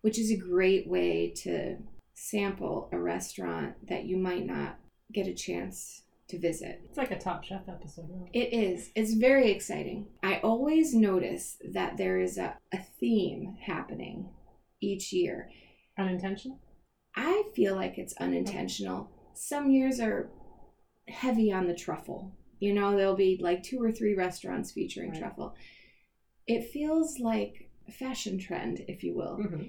[0.00, 1.76] which is a great way to
[2.14, 4.78] sample a restaurant that you might not
[5.12, 6.80] get a chance to visit.
[6.88, 8.08] It's like a Top Chef episode.
[8.08, 8.30] Really.
[8.32, 8.90] It is.
[8.94, 10.06] It's very exciting.
[10.22, 14.30] I always notice that there is a, a theme happening
[14.80, 15.50] each year.
[15.98, 16.58] Unintentional?
[17.14, 19.10] I feel like it's unintentional.
[19.34, 20.30] Some years are
[21.08, 22.32] heavy on the truffle.
[22.60, 25.18] You know, there'll be like two or three restaurants featuring Right.
[25.20, 25.54] truffle.
[26.46, 29.62] It feels like a fashion trend, if you will, Mm-hmm.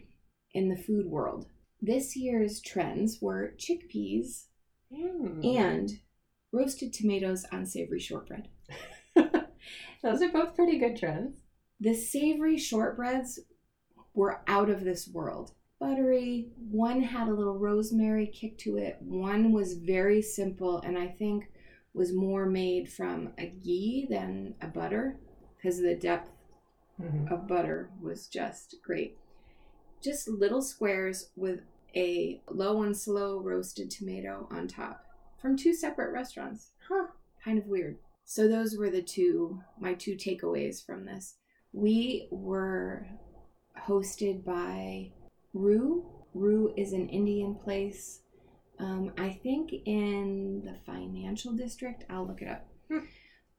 [0.53, 1.47] in the food world.
[1.81, 4.45] This year's trends were chickpeas
[4.91, 5.57] Mm.
[5.59, 5.99] and
[6.51, 8.47] roasted tomatoes on savory shortbread.
[10.03, 11.39] Those are both pretty good trends.
[11.79, 13.39] The savory shortbreads
[14.13, 15.53] were out of this world.
[15.83, 21.07] Buttery, one had a little rosemary kick to it, one was very simple and I
[21.07, 21.49] think
[21.93, 25.17] was more made from a ghee than a butter
[25.57, 26.29] because the depth
[27.01, 27.33] Mm-hmm.
[27.33, 29.17] of butter was just great.
[30.01, 31.61] Just little squares with
[31.95, 35.03] a low and slow roasted tomato on top
[35.41, 36.69] from two separate restaurants.
[36.87, 37.07] Huh,
[37.43, 37.97] kind of weird.
[38.25, 41.35] So those were the two my two takeaways from this.
[41.71, 43.07] We were
[43.87, 45.11] hosted by
[45.53, 46.05] Rooh.
[46.33, 48.21] Rooh is an Indian place.
[48.79, 52.05] Um, I think in the financial district.
[52.09, 52.67] I'll look it up.
[52.89, 53.05] Hmm.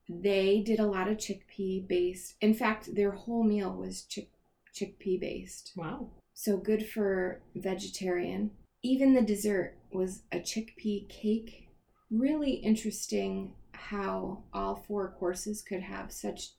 [0.08, 2.34] They did a lot of chickpea based.
[2.40, 4.30] In fact, their whole meal was chick
[4.74, 5.72] chickpea based.
[5.76, 6.10] Wow.
[6.34, 8.50] So good for vegetarian.
[8.82, 11.68] Even the dessert was a chickpea cake.
[12.10, 16.50] Really interesting how all four courses could have such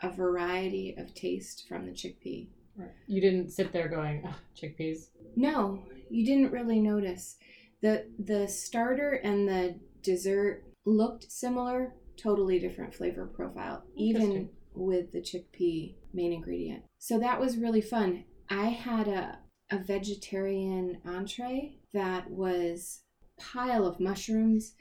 [0.00, 2.46] a variety of taste from the chickpea.
[2.76, 2.90] Right.
[3.06, 5.08] You didn't sit there going, "Ugh, chickpeas.
[5.36, 7.36] No, you didn't really notice.
[7.80, 15.20] The the starter and the dessert looked similar, totally different flavor profile, even with the
[15.20, 16.84] chickpea main ingredient.
[16.98, 18.24] So that was really fun.
[18.48, 19.38] I had a
[19.70, 23.02] a vegetarian entree that was
[23.38, 24.74] pile of mushrooms,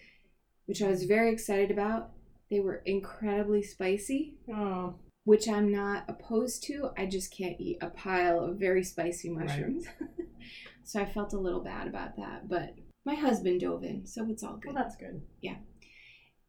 [0.66, 2.12] which I was very excited about.
[2.50, 4.96] They were incredibly spicy, Oh,
[5.30, 6.90] which I'm not opposed to.
[6.98, 9.46] I just can't eat a pile of very spicy Right.
[9.46, 9.86] mushrooms.
[10.84, 12.74] so I felt a little bad about that, but
[13.06, 14.74] my husband dove in, so it's all good.
[14.74, 15.22] well, that's good.
[15.40, 15.58] Yeah.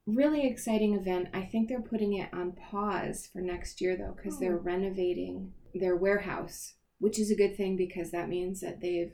[0.07, 1.29] Really exciting event.
[1.35, 4.63] I think they're putting it on pause for next year though because they're Oh.
[4.63, 9.13] renovating their warehouse, which is a good thing because that means that they've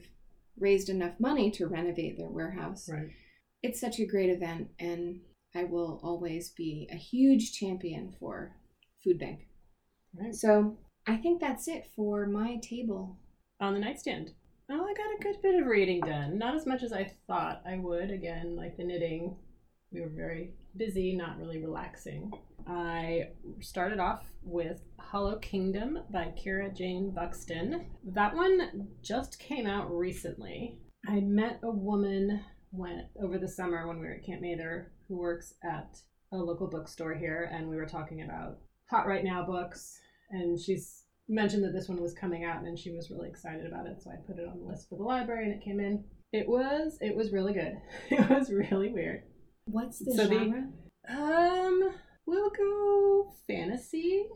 [0.56, 2.88] raised enough money to renovate their warehouse.
[2.88, 3.08] Right.
[3.64, 5.22] It's such a great event and
[5.56, 8.54] I will always be a huge champion for
[9.02, 9.48] Food Bank.
[10.18, 10.34] Right.
[10.34, 10.76] So,
[11.06, 13.16] I think that's it for my table.
[13.60, 14.32] On the nightstand.
[14.68, 16.36] Oh, I got a good bit of reading done.
[16.38, 18.10] Not as much as I thought I would.
[18.10, 19.36] Again, like the knitting,
[19.92, 22.32] we were very busy, not really relaxing.
[22.66, 23.28] I
[23.60, 27.86] started off with Hollow Kingdom by Kira Jane Buxton.
[28.04, 30.80] That one just came out recently.
[31.08, 32.40] I met a woman
[32.72, 35.98] when over the summer when we were at Camp Mather who works at
[36.32, 38.58] a local bookstore here, and we were talking about
[38.90, 40.00] hot right now books.
[40.30, 43.86] And she's mentioned that this one was coming out, and she was really excited about
[43.86, 44.02] it.
[44.02, 46.04] So I put it on the list for the library, and it came in.
[46.32, 47.74] It was it was really good.
[48.10, 49.22] It was really weird.
[49.66, 50.64] What's the So the- genre?
[51.08, 51.94] Um,
[52.26, 54.26] we'll go fantasy.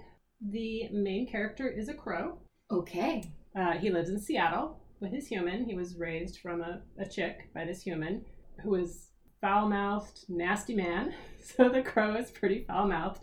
[0.40, 2.38] The main character is a crow.
[2.70, 3.24] okay.
[3.56, 5.64] Uh, he lives in Seattle with his human.
[5.64, 8.24] He was raised from a, a chick by this human
[8.62, 9.08] who is
[9.40, 11.12] foul mouthed, nasty man.
[11.42, 13.22] So the crow is pretty foul mouthed.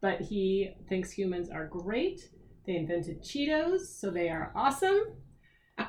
[0.00, 2.30] But he thinks humans are great.
[2.66, 5.00] They invented Cheetos, so they are awesome.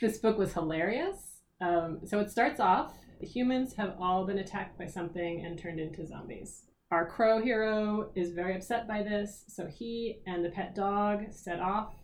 [0.00, 1.38] This book was hilarious.
[1.60, 6.06] Um, so it starts off humans have all been attacked by something and turned into
[6.06, 6.64] zombies.
[6.90, 11.60] Our crow hero is very upset by this, so he and the pet dog set
[11.60, 11.94] off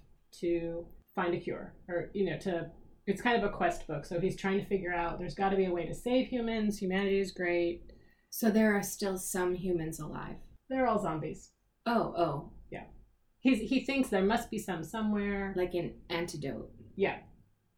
[0.40, 1.74] to find a cure.
[1.88, 2.70] Or, you know, to.
[3.06, 5.56] It's kind of a quest book, so he's trying to figure out there's got to
[5.56, 6.78] be a way to save humans.
[6.78, 7.82] Humanity is great.
[8.28, 10.36] so there are still some humans alive.
[10.68, 11.50] They're all zombies.
[11.86, 12.52] Oh, oh.
[12.70, 12.84] Yeah.
[13.40, 15.54] He's he thinks there must be some somewhere.
[15.56, 16.70] Like an antidote.
[16.96, 17.18] Yeah.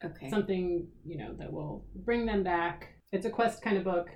[0.05, 0.31] Okay.
[0.31, 2.89] Something, you know, that will bring them back.
[3.13, 4.09] It's a quest kind of book.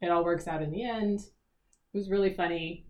[0.00, 1.20] It all works out in the end.
[1.20, 2.86] It was really funny,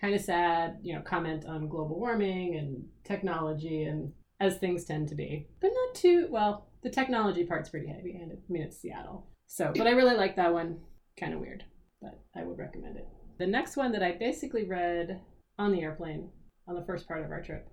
[0.00, 5.08] kind of sad, you know, comment on global warming and technology and as things tend
[5.08, 5.48] to be.
[5.60, 8.38] But not too well, the technology part's pretty heavy handed.
[8.38, 9.26] I mean it's Seattle.
[9.46, 10.80] So but I really like that one.
[11.18, 11.64] Kind of weird.
[12.00, 13.08] But I would recommend it.
[13.38, 15.20] The next one that I basically read
[15.58, 16.30] on the airplane
[16.66, 17.68] on the first part of our trip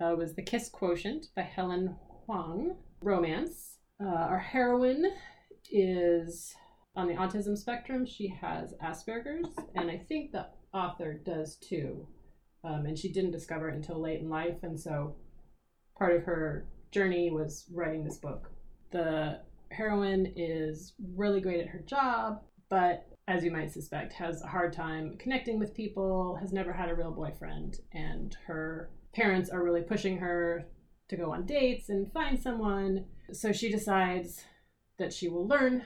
[0.00, 2.76] uh, was The Kiss Quotient by Helen Hoang.
[3.02, 3.78] Romance.
[4.02, 5.06] Uh, our heroine
[5.70, 6.54] is
[6.96, 8.04] on the autism spectrum.
[8.06, 12.06] She has Asperger's, and I think the author does too.
[12.64, 15.16] Um, and she didn't discover it until late in life, and so
[15.98, 18.50] part of her journey was writing this book.
[18.90, 24.46] The heroine is really great at her job, but as you might suspect, has a
[24.46, 29.64] hard time connecting with people, has never had a real boyfriend, and her parents are
[29.64, 30.64] really pushing her
[31.08, 33.04] to go on dates and find someone.
[33.32, 34.44] So she decides
[34.98, 35.82] that she will learn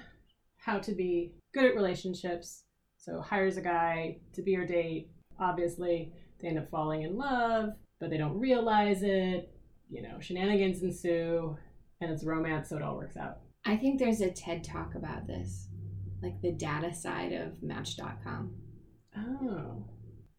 [0.59, 2.65] how to be good at relationships.
[2.99, 5.11] So hires a guy to be her date.
[5.39, 9.51] Obviously, they end up falling in love, but they don't realize it.
[9.89, 11.57] You know, shenanigans ensue,
[12.01, 13.39] and it's romance, so it all works out.
[13.65, 15.69] I think there's a TED talk about this,
[16.23, 18.53] like the data side of Match.com.
[19.17, 19.85] Oh.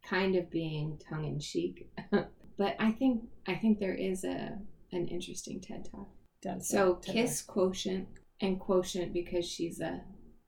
[0.04, 1.88] Kind of being tongue in cheek.
[2.10, 4.58] but I think I think there is a
[4.92, 6.08] an interesting TED talk.
[6.42, 7.12] That's So it.
[7.12, 8.08] kiss quotient
[8.40, 10.02] and quotient because she's a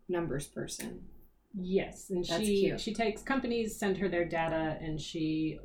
[0.09, 1.03] numbers person.
[1.57, 2.81] Yes, and That's she cute.
[2.81, 5.59] she takes companies send her their data and she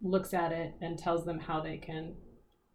[0.00, 2.14] looks at it and tells them how they can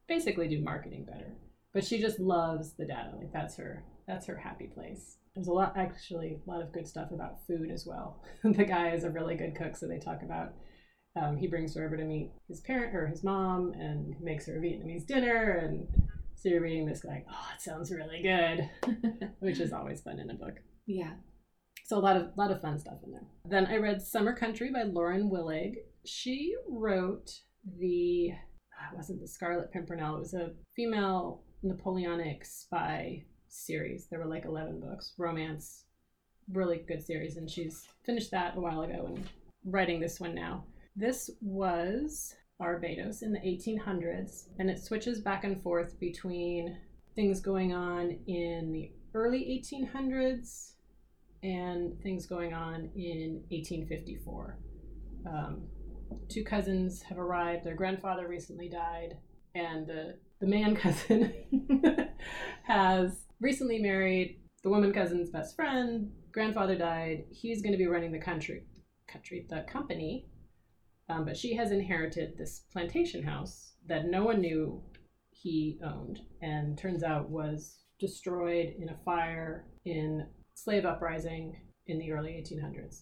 [0.07, 1.35] basically do marketing better.
[1.73, 3.13] But she just loves the data.
[3.17, 5.17] Like that's her that's her happy place.
[5.35, 8.23] There's a lot actually a lot of good stuff about food as well.
[8.43, 10.53] the guy is a really good cook, so they talk about
[11.15, 14.57] um, he brings her over to meet his parent or his mom and makes her
[14.57, 15.87] a Vietnamese dinner and
[16.43, 20.29] so you're reading this like, oh, it sounds really good, which is always fun in
[20.29, 20.55] a book.
[20.85, 21.13] Yeah.
[21.85, 23.27] So a lot of lot of fun stuff in there.
[23.45, 25.75] Then I read Summer Country by Lauren Willig.
[26.05, 27.29] She wrote
[27.79, 30.17] the it wasn't the Scarlet Pimpernel.
[30.17, 34.07] It was a female Napoleonic spy series.
[34.07, 35.85] There were like eleven books, romance,
[36.51, 39.29] really good series, and she's finished that a while ago and
[39.65, 40.65] writing this one now.
[40.95, 46.77] This was Barbados in the 1800s, and it switches back and forth between
[47.15, 50.73] things going on in the early 1800s
[51.43, 54.57] and things going on in 1854.
[55.25, 55.63] Um,
[56.29, 57.63] two cousins have arrived.
[57.63, 59.17] Their grandfather recently died,
[59.55, 61.33] and the the man cousin
[62.63, 66.11] has recently married the woman cousin's best friend.
[66.31, 67.25] Grandfather died.
[67.31, 68.63] He's going to be running the country,
[69.07, 70.25] country, the company,
[71.09, 74.81] um, but she has inherited this plantation house that no one knew
[75.31, 82.11] he owned, and turns out was destroyed in a fire in slave uprising in the
[82.11, 83.01] early 1800s.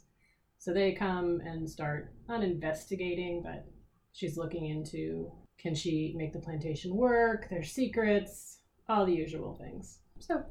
[0.57, 3.65] So they come and start not investigating, but
[4.13, 9.99] she's looking into can she make the plantation work, their secrets, all the usual things.
[10.21, 10.43] So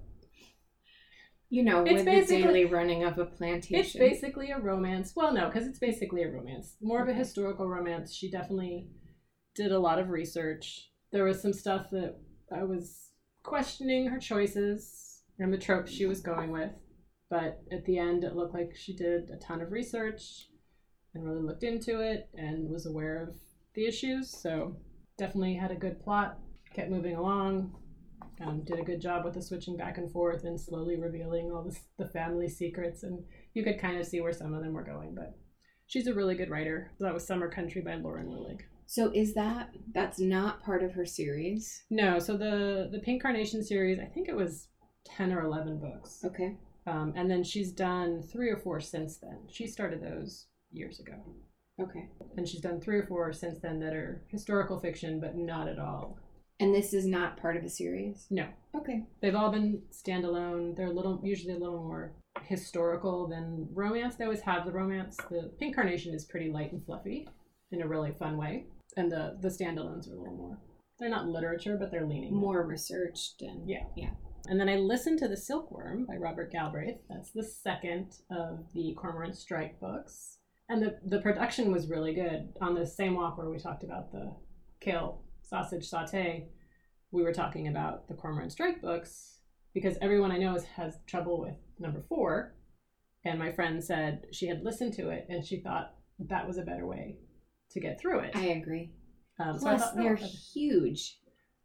[1.49, 3.77] You know, It's with the daily running of a plantation.
[3.81, 5.15] it's basically a romance.
[5.17, 6.77] Well, no, because it's basically a romance.
[6.81, 8.15] More of a historical romance.
[8.15, 8.89] She definitely
[9.55, 10.91] did a lot of research.
[11.13, 12.17] There was some stuff that
[12.53, 13.11] I was
[13.43, 16.71] questioning her choices and the tropes she was going with.
[17.31, 20.49] But at the end, it looked like she did a ton of research
[21.15, 23.37] and really looked into it and was aware of
[23.75, 24.31] the issues.
[24.31, 24.77] So
[25.19, 26.39] definitely had a good plot,
[26.75, 27.75] kept moving along,
[28.45, 31.63] um, did a good job with the switching back and forth and slowly revealing all
[31.63, 33.03] this, the family secrets.
[33.03, 33.23] And
[33.55, 35.15] you could kind of see where some of them were going.
[35.15, 35.37] But
[35.87, 36.91] she's a really good writer.
[36.99, 38.61] So that was Summer Country by Lauren Willig.
[38.87, 41.85] So is that that's not part of her series?
[41.91, 44.67] No, so the the Pink Carnation series, I think it was
[45.05, 46.57] ten or eleven books, Okay.
[46.89, 49.39] um, and then she's done three or four since then.
[49.49, 51.15] She started those years ago,
[51.81, 52.09] Okay.
[52.37, 55.79] and she's done three or four since then that are historical fiction, but not at
[55.79, 56.19] all.
[56.61, 58.27] And this is not part of a series?
[58.31, 59.05] No, Okay.
[59.21, 60.77] they've all been standalone.
[60.77, 64.17] They're a little, usually a little more historical than romance.
[64.17, 65.17] They always have the romance.
[65.31, 67.29] The Pink Carnation is pretty light and fluffy
[67.73, 70.59] in a really fun way, and the the standalones are a little more.
[70.99, 73.85] They're not literature, but they're leaning More researched and Yeah.
[73.97, 74.11] Yeah.
[74.49, 76.99] And then I listened to The Silkworm by Robert Galbraith.
[77.09, 80.39] That's the second of the Cormoran Strike books.
[80.69, 82.53] And the, the production was really good.
[82.61, 84.35] On the same walk where we talked about the
[84.81, 86.49] kale sausage saute,
[87.11, 89.41] we were talking about the Cormoran Strike books
[89.75, 92.55] because everyone I know is, has trouble with number four.
[93.25, 96.63] And my friend said she had listened to it and she thought that was a
[96.63, 97.19] better way
[97.73, 98.37] to get through it.
[98.37, 98.93] I agree.
[99.41, 100.25] Um, so I Plus, thought, oh, they're okay.
[100.27, 101.19] huge.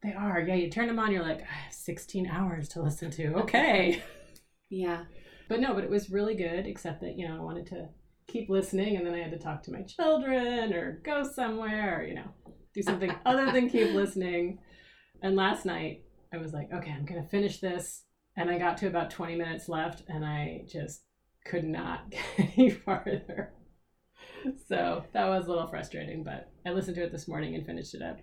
[0.03, 0.39] they are.
[0.41, 3.33] Yeah, you turn them on, you're like, I have 16 hours to listen to.
[3.41, 4.03] Okay.
[4.69, 5.03] Yeah.
[5.47, 7.89] but no, but it was really good, except that, you know, I wanted to
[8.27, 12.03] keep listening and then I had to talk to my children or go somewhere or,
[12.03, 12.31] you know,
[12.75, 14.59] do something other than keep listening.
[15.23, 16.03] And last night
[16.33, 18.03] I was like, okay, I'm going to finish this.
[18.37, 21.03] And I got to about 20 minutes left and I just
[21.45, 23.53] could not get any farther.
[24.67, 27.95] So that was a little frustrating, but I listened to it this morning and finished
[27.95, 28.19] it up.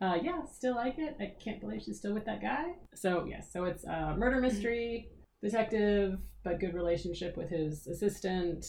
[0.00, 1.16] Uh, yeah, still like it.
[1.18, 2.74] I can't believe she's still with that guy.
[2.94, 5.08] So, yes, so it's a murder mystery,
[5.42, 8.64] detective, but good relationship with his assistant.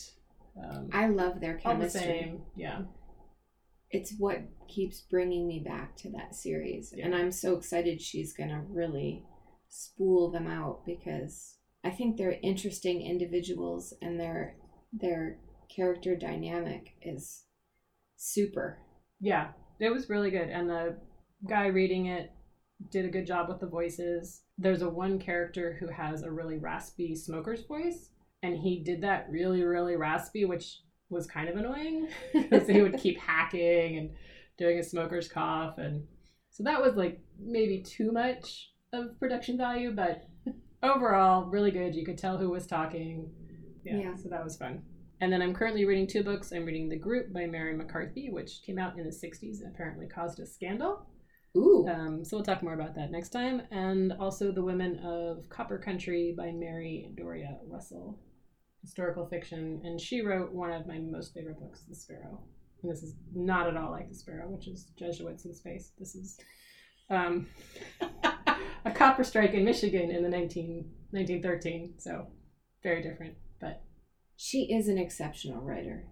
[0.57, 2.01] Um, I love their all the chemistry.
[2.01, 2.41] same.
[2.55, 2.81] Yeah.
[3.91, 6.93] It's what keeps bringing me back to that series.
[6.95, 7.05] Yeah.
[7.05, 9.23] And I'm so excited she's going to really
[9.69, 14.55] spool them out because I think they're interesting individuals and their
[14.91, 15.37] their
[15.73, 17.43] character dynamic is
[18.17, 18.79] super.
[19.19, 20.49] Yeah, it was really good.
[20.49, 20.97] And the
[21.47, 22.31] guy reading it
[22.91, 24.41] did a good job with the voices.
[24.57, 28.09] There's a one character who has a really raspy smoker's voice,
[28.41, 30.79] and he did that really, really raspy, which
[31.09, 34.11] was kind of annoying because he would keep hacking and
[34.57, 35.77] doing a smoker's cough.
[35.77, 36.05] And
[36.49, 40.27] so that was like maybe too much of production value, but
[40.83, 41.95] overall, really good.
[41.95, 43.29] You could tell who was talking.
[43.83, 44.15] Yeah, Yeah.
[44.15, 44.83] so that was fun.
[45.21, 46.51] And then I'm currently reading two books.
[46.53, 50.07] I'm reading The Group by Mary McCarthy, which came out in the 60s and apparently
[50.07, 51.05] caused a scandal.
[51.57, 51.85] Ooh.
[51.89, 53.63] Um, so we'll talk more about that next time.
[53.71, 58.17] And also The Women of Copper Country by Mary Doria Russell,
[58.81, 59.81] historical fiction.
[59.83, 62.39] And she wrote one of my most favorite books, The Sparrow.
[62.81, 65.91] And this is not at all like The Sparrow, which is Jesuits in space.
[65.97, 66.39] This is
[67.09, 67.47] um,
[68.85, 71.95] a copper strike in Michigan in the 19, 1913.
[71.97, 72.27] So
[72.83, 73.81] very different, but
[74.37, 76.05] she is an exceptional writer.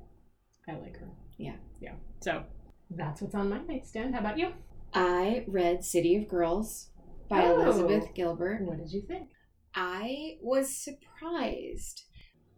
[0.68, 1.10] I like her.
[1.38, 1.56] Yeah.
[1.80, 1.94] Yeah.
[2.22, 2.44] So
[2.90, 4.14] that's what's on my nightstand.
[4.14, 4.50] How about you?
[4.94, 6.90] I read City of Girls
[7.30, 7.62] by Oh.
[7.62, 8.62] Elizabeth Gilbert.
[8.64, 9.30] What did you think?
[9.76, 12.04] I was surprised.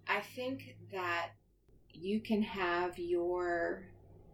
[0.09, 1.31] I think that
[1.93, 3.85] you can have your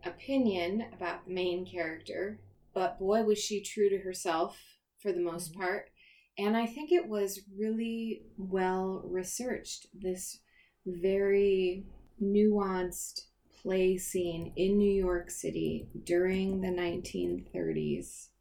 [0.05, 2.39] opinion about the main character,
[2.73, 4.57] but boy, was she true to herself
[4.99, 5.57] for the most Mhm.
[5.57, 5.91] part.
[6.37, 9.87] And I think it was really well researched.
[9.93, 10.39] This
[10.85, 11.85] very
[12.21, 18.31] nuanced play scene in New York City during the 1930s.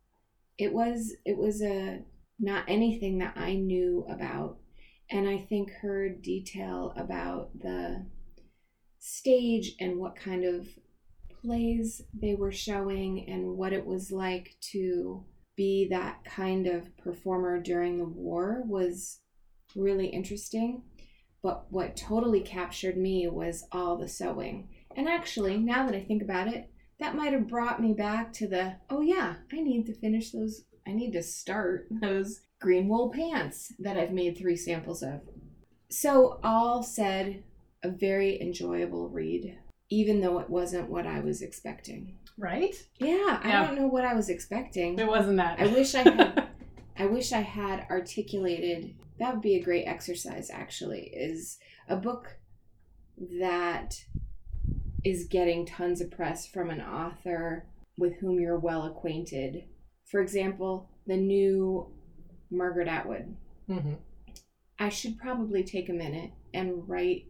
[0.58, 2.04] It was it was a
[2.38, 4.58] not anything that I knew about.
[5.10, 8.06] And I think her detail about the
[8.98, 10.66] stage and what kind of
[11.42, 15.24] plays they were showing and what it was like to
[15.56, 19.20] be that kind of performer during the war was
[19.76, 20.82] really interesting.
[21.42, 24.68] But what totally captured me was all the sewing.
[24.96, 28.48] And actually, now that I think about it, that might have brought me back to
[28.48, 33.10] the oh, yeah, I need to finish those, I need to start those green wool
[33.10, 35.20] pants that I've made three samples of.
[35.90, 37.44] So, all said,
[37.82, 39.58] a very enjoyable read,
[39.90, 42.16] even though it wasn't what I was expecting.
[42.38, 42.74] Right?
[42.98, 43.66] Yeah, I Yeah.
[43.66, 44.98] don't know what I was expecting.
[44.98, 45.60] It wasn't that.
[45.60, 46.48] I wish I had
[46.96, 51.58] I wish I had articulated that would be a great exercise actually is
[51.88, 52.38] a book
[53.40, 53.94] that
[55.04, 57.66] is getting tons of press from an author
[57.98, 59.64] with whom you're well acquainted.
[60.06, 61.92] For example, the new
[62.50, 63.36] Margaret Atwood.
[63.66, 63.94] hmm
[64.78, 67.26] I should probably take a minute and write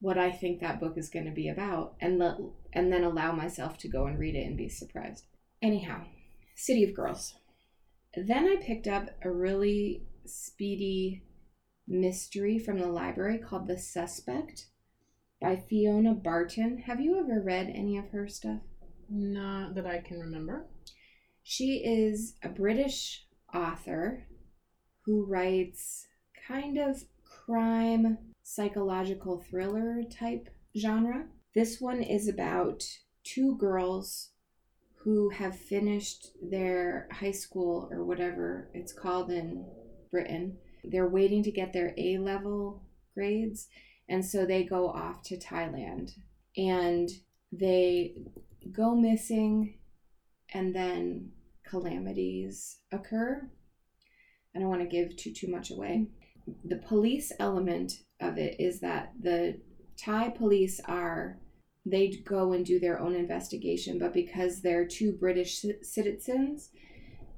[0.00, 2.36] what I think that book is going to be about and let,
[2.72, 5.24] and then allow myself to go and read it and be surprised.
[5.62, 6.02] Anyhow,
[6.56, 7.34] City of Girls.
[8.16, 11.22] Then I picked up a really speedy
[11.86, 14.66] mystery from the library called The Suspect
[15.40, 16.78] by Fiona Barton.
[16.78, 18.60] Have you ever read any of her stuff?
[19.08, 20.66] Not that I can remember.
[21.44, 24.26] She is a British author
[25.04, 26.06] who writes
[26.48, 31.26] kind of crime, psychological thriller type genre.
[31.54, 32.82] This one is about
[33.24, 34.30] two girls
[35.04, 39.64] who have finished their high school or whatever it's called in
[40.10, 40.56] Britain.
[40.84, 42.82] They're waiting to get their A level
[43.14, 43.68] grades,
[44.08, 46.12] and so they go off to Thailand
[46.56, 47.10] and
[47.50, 48.14] they
[48.70, 49.78] go missing,
[50.54, 51.32] and then
[51.72, 53.48] calamities occur.
[54.54, 55.94] I don't want to give too too much away.
[56.72, 59.60] The police element of it is that the
[59.96, 61.38] Thai police are
[61.86, 66.70] they go and do their own investigation, but because they're two British citizens,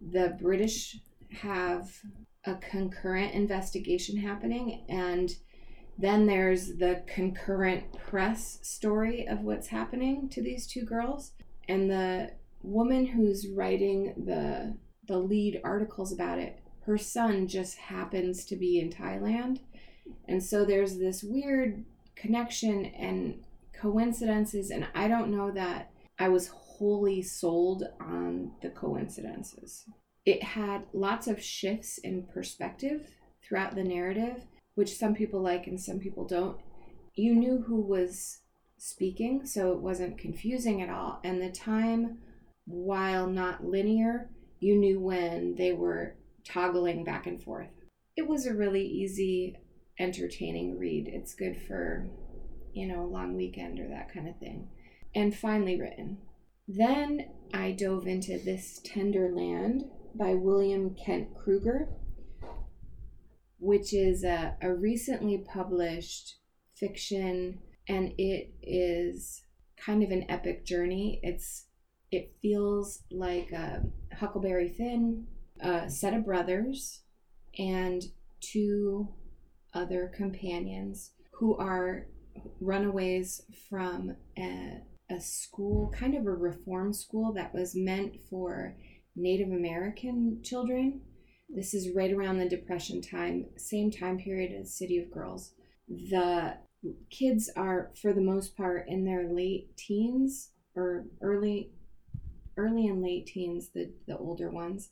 [0.01, 0.99] the British
[1.31, 1.91] have
[2.45, 5.31] a concurrent investigation happening and
[5.99, 11.33] Then there's the concurrent press story of what's happening to these two girls.
[11.69, 12.33] And the
[12.65, 18.81] woman who's writing the the lead articles about it, her son just happens to be
[18.81, 19.61] in Thailand.
[20.27, 21.85] And so there's this weird
[22.17, 23.45] connection and
[23.79, 29.85] coincidences and I don't know that I was wholly sold on the coincidences.
[30.25, 33.11] It had lots of shifts in perspective
[33.47, 34.45] throughout the narrative,
[34.75, 36.59] which some people like and some people don't.
[37.15, 38.41] You knew who was
[38.79, 41.21] speaking, so it wasn't confusing at all.
[41.23, 42.19] And the time,
[42.67, 47.69] while not linear, you knew when they were toggling back and forth.
[48.17, 49.57] It was a really easy,
[49.99, 51.09] entertaining read.
[51.09, 52.07] It's good for,
[52.73, 54.69] you know, a long weekend or that kind of thing.
[55.15, 56.19] And finely written.
[56.67, 59.85] Then I dove into This Tender Land
[60.15, 61.89] by William Kent Krueger,
[63.59, 66.37] which is a, a recently published
[66.77, 69.43] fiction and it is
[69.77, 71.21] kind of an epic journey.
[71.23, 71.67] It's
[72.15, 73.83] it feels like a
[74.19, 75.27] Huckleberry Finn,
[75.61, 77.03] a set of brothers,
[77.59, 78.03] and
[78.41, 79.09] two
[79.75, 82.07] other companions who are
[82.61, 88.77] runaways from a, a school, kind of a reform school that was meant for
[89.17, 91.01] Native American children.
[91.49, 95.53] This is right around the Depression time, same time period as City of Girls.
[95.89, 96.55] The
[97.11, 101.71] kids are, for the most part, in their late teens or early,
[102.57, 104.91] early and late teens, the, the older ones,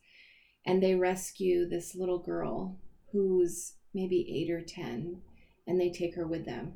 [0.67, 2.79] and they rescue this little girl
[3.13, 5.21] who's maybe eight or ten,
[5.67, 6.75] and they take her with them.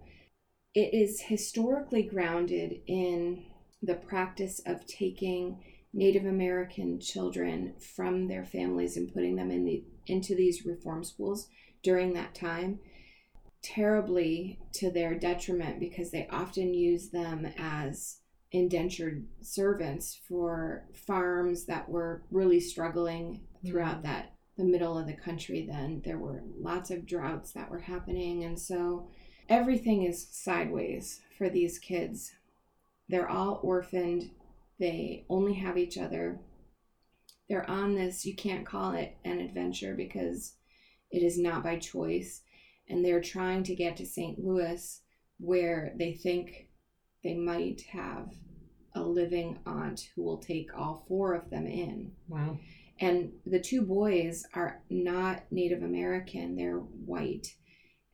[0.75, 3.45] It is historically grounded in
[3.83, 5.63] the practice of taking
[5.93, 11.49] Native American children from their families and putting them in the into these reform schools
[11.83, 12.79] during that time
[13.63, 18.19] terribly to their detriment because they often use them as
[18.53, 24.07] indentured servants for farms that were really struggling throughout mm-hmm.
[24.07, 28.45] that the middle of the country then there were lots of droughts that were happening
[28.45, 29.07] and so
[29.49, 32.33] everything is sideways for these kids
[33.09, 34.31] they're all orphaned
[34.79, 36.39] they only have each other.
[37.49, 40.55] They're on this, you can't call it an adventure because
[41.11, 42.43] it is not by choice.
[42.89, 44.39] And they're trying to get to St.
[44.39, 45.01] Louis
[45.39, 46.66] where they think
[47.27, 48.29] they might have
[48.95, 52.13] a living aunt who will take all four of them in.
[52.29, 52.57] Wow.
[53.01, 57.49] And the two boys are not Native American, they're white.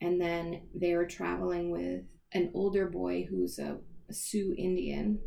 [0.01, 5.21] And then they are traveling with an older boy who's a, a Sioux Indian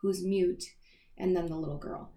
[0.00, 0.64] who's mute,
[1.18, 2.12] and then the little girl.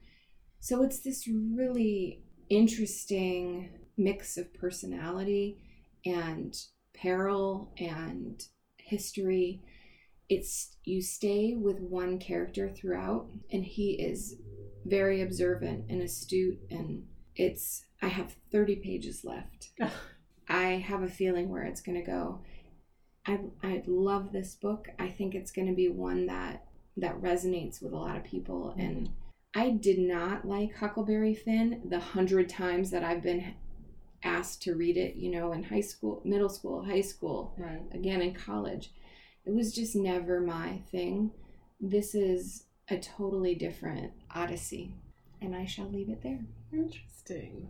[0.62, 5.58] So it's this really interesting mix of personality
[6.06, 6.56] and
[6.96, 8.42] peril and
[8.78, 9.62] history.
[10.30, 14.36] It's you stay with one character throughout, and he is
[14.86, 16.60] very observant and astute.
[16.70, 17.06] And
[17.36, 19.70] it's, I have 30 pages left.
[20.50, 22.42] I have a feeling where it's going to go.
[23.26, 24.90] I, I love this book.
[24.98, 26.66] I think it's going to be one that
[26.98, 28.74] that resonates with a lot of people.
[28.78, 28.82] Mm-hmm.
[28.82, 29.10] And
[29.56, 33.54] I did not like Huckleberry Finn the hundred times that I've been
[34.24, 37.82] asked to read it, you know, in high school, middle school, high school, right.
[37.94, 38.92] again in college.
[39.50, 41.32] It was just never my thing.
[41.82, 44.94] This is a totally different odyssey.
[45.42, 46.46] And I shall leave it there.
[46.72, 47.68] Interesting.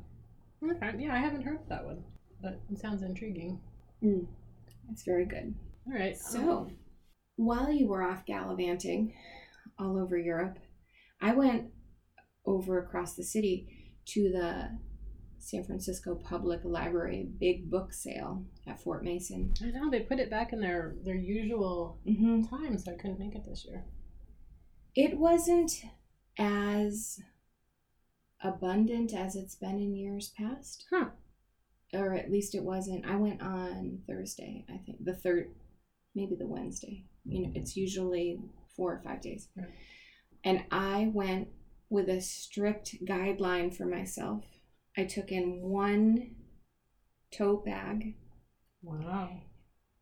[0.61, 2.03] Yeah, I haven't heard that one,
[2.41, 3.61] but it sounds intriguing.
[4.03, 4.27] Mm.
[4.91, 5.55] It's very good.
[5.87, 6.17] All right.
[6.17, 6.71] So, um,
[7.37, 9.13] while you were off gallivanting
[9.77, 10.59] all over Europe,
[11.21, 11.69] I went
[12.45, 14.77] over across the city to the
[15.39, 19.53] San Francisco Public Library big book sale at Fort Mason.
[19.61, 22.43] I know they put it back in their their usual mm-hmm.
[22.43, 23.85] time, so I couldn't make it this year.
[24.95, 25.83] It wasn't
[26.37, 27.19] as
[28.43, 30.85] abundant as it's been in years past.
[30.89, 31.09] Huh.
[31.93, 33.05] Or at least it wasn't.
[33.05, 35.03] I went on Thursday, I think.
[35.03, 35.49] The third
[36.15, 38.39] maybe the Wednesday you know it's usually
[38.75, 39.67] four or five days right.
[40.43, 41.47] and i went
[41.89, 44.43] with a strict guideline for myself
[44.97, 46.35] i took in one
[47.31, 48.15] tote bag
[48.81, 49.29] wow.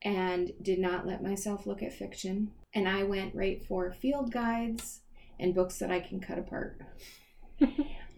[0.02, 2.52] and did not let myself look at fiction.
[2.74, 5.02] And i went right for field guides
[5.40, 6.82] and books that i can cut apart.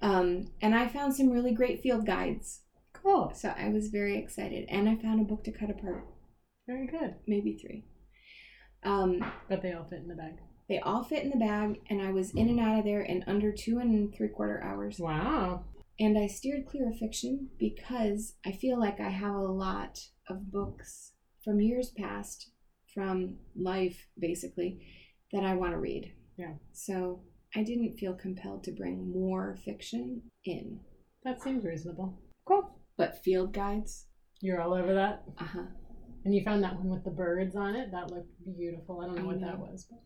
[0.01, 2.61] Um, and i found some really great field guides.
[2.93, 3.34] Cool.
[3.36, 4.65] So i was very excited.
[4.70, 6.05] And i found a book to cut apart.
[6.67, 7.15] Very good.
[7.28, 7.84] Maybe three.
[8.84, 10.36] Um, but they all fit in the bag.
[10.70, 13.24] They all fit in the bag, and I was in and out of there in
[13.26, 14.99] under two and three quarter hours.
[14.99, 15.63] Wow.
[16.00, 20.52] And I steered clear of fiction because I feel like I have a lot of
[20.52, 22.52] books from years past,
[22.93, 24.80] from life basically,
[25.34, 26.14] that I want to read.
[26.38, 26.54] Yeah.
[26.72, 27.22] So
[27.56, 30.80] I didn't feel compelled to bring more fiction in.
[31.26, 32.22] That seems reasonable.
[32.47, 32.80] Cool.
[32.97, 34.06] But field guides,
[34.41, 35.24] You're all over that.
[35.38, 35.66] uh huh.
[36.26, 37.91] And you found that one with the birds on it.
[37.91, 39.02] That looked beautiful.
[39.02, 40.00] I don't know I what that was, but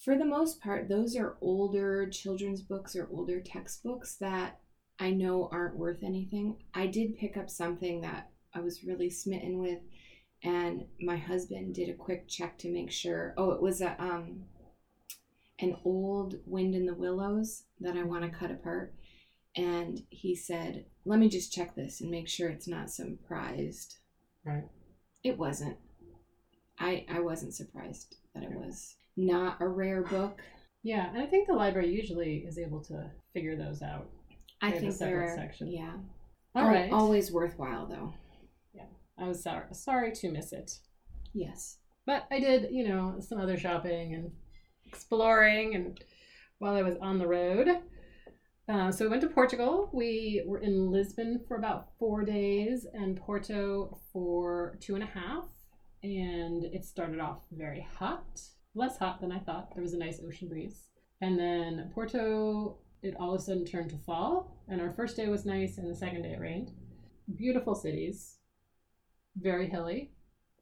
[0.00, 4.58] For the most part, those are older children's books or older textbooks that
[4.98, 6.56] I know aren't worth anything.
[6.72, 9.80] I did pick up something that I was really smitten with,
[10.42, 13.34] and my husband did a quick check to make sure.
[13.36, 14.44] Oh, it was a um,
[15.58, 18.94] an old Wind in the Willows that I want to cut apart,
[19.54, 23.98] and he said, "Let me just check this and make sure it's not some prized."
[24.44, 24.64] right.
[25.22, 25.76] It wasn't.
[26.78, 28.96] I I wasn't surprised that it was
[29.26, 30.40] not a rare book.
[30.82, 34.08] Yeah, and I think the library usually is able to figure those out.
[34.62, 35.70] I They have a think separate they're section.
[35.72, 35.92] yeah.
[36.54, 36.92] All Al- right.
[36.92, 38.14] Always worthwhile though.
[38.74, 38.86] Yeah,
[39.18, 40.78] I was sorry, sorry to miss it.
[41.34, 41.78] Yes.
[42.06, 44.32] But I did, you know, some other shopping and
[44.86, 46.02] exploring and
[46.58, 47.68] while I was on the road.
[48.68, 49.90] Uh, so we went to Portugal.
[49.92, 55.44] We were in Lisbon for about four days and Porto for two and a half.
[56.02, 58.40] And it started off very hot,
[58.74, 59.74] less hot than I thought.
[59.74, 60.86] There was a nice ocean breeze.
[61.20, 64.56] And then Porto, it all of a sudden turned to fall.
[64.68, 66.70] And our first day was nice, and the second day it rained.
[67.36, 68.36] Beautiful cities,
[69.36, 70.12] very hilly.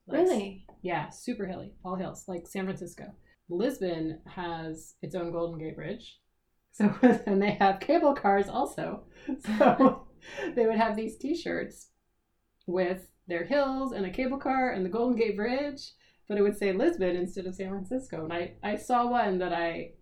[0.07, 0.67] Like Really?
[0.83, 3.13] yeah, super hilly, all hills, like San Francisco.
[3.51, 6.19] Lisbon has its own Golden Gate Bridge.
[6.73, 6.95] So,
[7.27, 9.05] and they have cable cars also.
[9.59, 10.07] So,
[10.55, 11.89] they would have these t shirts
[12.67, 15.93] with their hills and a cable car and the Golden Gate Bridge,
[16.29, 18.25] but it would say Lisbon instead of San Francisco.
[18.25, 19.93] And I, I saw one that I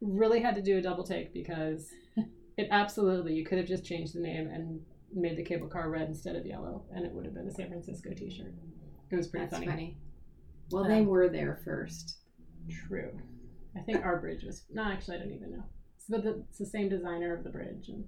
[0.00, 1.88] really had to do a double take because
[2.56, 4.80] it absolutely, you could have just changed the name and
[5.12, 7.68] made the cable car red instead of yellow, and it would have been a San
[7.68, 8.54] Francisco t shirt.
[9.10, 9.66] It was pretty That's funny.
[9.70, 9.98] funny.
[10.70, 12.18] Well, they Um, were there first.
[12.88, 13.10] True.
[13.76, 14.64] I think our bridge was.
[14.72, 15.64] No, actually, I don't even know.
[16.08, 17.88] But the, it's the same designer of the bridge.
[17.88, 18.04] And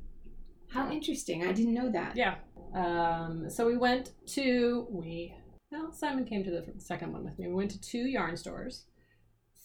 [0.71, 1.47] How interesting.
[1.47, 2.17] I didn't know that.
[2.17, 2.37] yeah.
[2.75, 5.35] Um, so we went to we.
[5.77, 7.49] Well, Simon came to the second one with me.
[7.49, 8.85] We went to two yarn stores.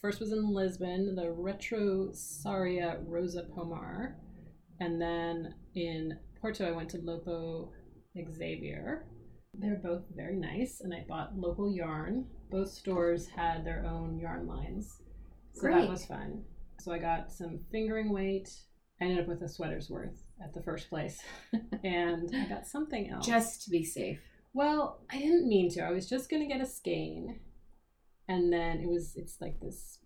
[0.02, 4.16] First was in Lisbon, the Retrosaria Rosa Pomar,
[4.80, 7.70] and then in Porto, I went to Lopo
[8.30, 9.06] Xavier.
[9.54, 12.26] They're both very nice, and I bought local yarn.
[12.50, 14.98] Both stores had their own yarn lines,
[15.54, 15.82] so Great.
[15.82, 16.44] that was fun.
[16.80, 18.50] So I got some fingering weight.
[19.00, 21.22] I ended up with a sweater's worth at the first place,
[21.84, 23.26] and I got something else.
[23.26, 24.20] Just to be safe.
[24.54, 25.82] Well, I didn't mean to.
[25.82, 27.40] I was just gonna get a skein,
[28.28, 30.00] and then it was it's like this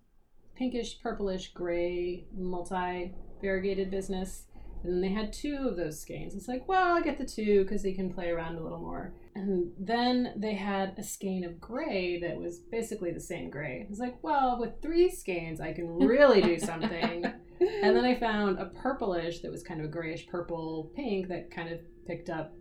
[0.55, 4.45] pinkish, purplish, gray, multi variegated business.
[4.83, 6.35] And then they had two of those skeins.
[6.35, 9.15] It's like, well, I'll get the two because they can play around a little more.
[9.33, 13.87] And then they had a skein of gray that was basically the same gray.
[13.89, 17.25] It's like, well, with three skeins, I can really do something.
[17.57, 21.49] And then I found a purplish that was kind of a grayish purple pink that
[21.51, 22.53] kind of picked up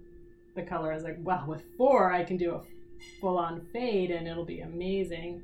[0.54, 0.92] the color.
[0.92, 2.62] I was like, wow, with four, I can do a
[3.20, 5.42] full on fade and it'll be amazing.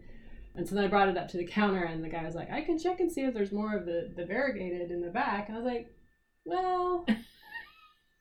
[0.55, 2.51] And so then I brought it up to the counter and the guy was like,
[2.51, 5.49] I can check and see if there's more of the, the variegated in the back.
[5.49, 5.89] And I was like,
[6.45, 7.07] well,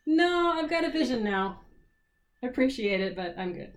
[0.05, 1.61] no, I've got a vision now.
[2.43, 3.73] I appreciate it, but I'm good.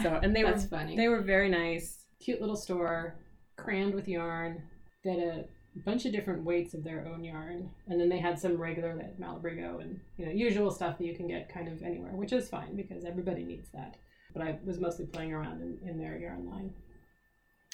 [0.00, 0.96] So, and they were funny.
[0.96, 3.16] they were very nice, cute little store,
[3.56, 4.62] crammed with yarn.
[5.04, 5.48] They had
[5.84, 9.18] bunch of different weights of their own yarn, and then they had some regular like
[9.18, 12.48] Malabrigo and you know usual stuff that you can get kind of anywhere, which is
[12.48, 13.96] fine because everybody needs that.
[14.32, 16.72] But I was mostly playing around in, in their yarn line,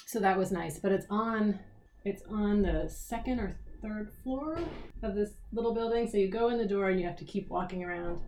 [0.07, 0.79] so that was nice.
[0.79, 1.59] But it's on
[2.03, 4.59] it's on the second or third floor
[5.03, 7.49] of this little building, so you go in the door and you have to keep
[7.49, 8.21] walking around,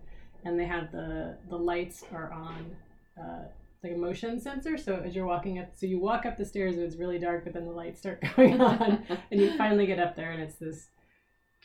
[0.45, 2.75] and they have the the lights are on.
[3.19, 3.47] Uh,
[3.84, 4.78] like a motion sensor.
[4.78, 7.43] So as you're walking up, so you walk up the stairs and it's really dark,
[7.43, 10.55] but then the lights start going on, and you finally get up there, and it's
[10.55, 10.89] this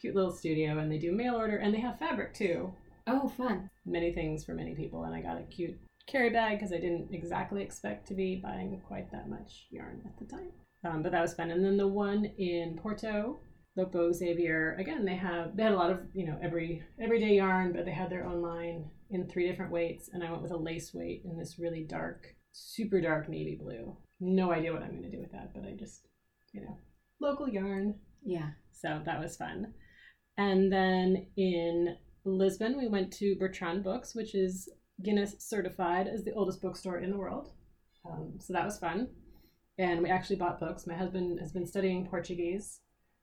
[0.00, 2.72] cute little studio, and they do mail order, and they have fabric too.
[3.06, 3.70] oh, fun.
[3.86, 7.12] Many things for many people, and I got a cute carry bag because I didn't
[7.12, 10.50] exactly expect to be buying quite that much yarn at the time.
[10.84, 11.50] Um, but that was fun.
[11.50, 13.38] And then the one in Porto,
[13.78, 17.72] Lopo Xavier, again they have they had a lot of you know every everyday yarn,
[17.72, 20.56] but they had their own line in three different weights, and I went with a
[20.56, 23.96] lace weight in this really dark, super dark navy blue.
[24.20, 26.08] No idea what I'm going to do with that, but I just
[26.52, 26.76] you know
[27.20, 27.94] local yarn.
[28.24, 28.50] Yeah.
[28.72, 29.74] So that was fun.
[30.36, 34.68] And then in Lisbon, we went to Bertrand Books, which is
[35.02, 37.52] Guinness certified as the oldest bookstore in the world.
[38.08, 39.08] Um, so that was fun.
[39.78, 40.86] And we actually bought books.
[40.86, 42.80] My husband has been studying Portuguese,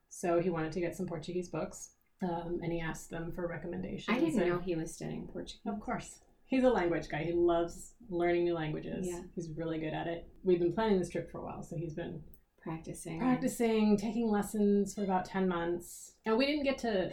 [0.10, 1.92] so he wanted to get some Portuguese books.
[2.22, 4.16] Um, and he asked them for recommendations.
[4.16, 5.62] I didn't and- know he was studying Portuguese.
[5.66, 6.20] Of course.
[6.46, 7.24] He's a language guy.
[7.24, 9.08] He loves learning new languages.
[9.08, 9.22] Yeah.
[9.36, 10.28] He's really good at it.
[10.44, 12.22] We've been planning this trip for a while, so he's been
[12.62, 13.20] Practicing.
[13.20, 16.16] practicing, taking lessons for about 10 months.
[16.26, 17.12] And we didn't get to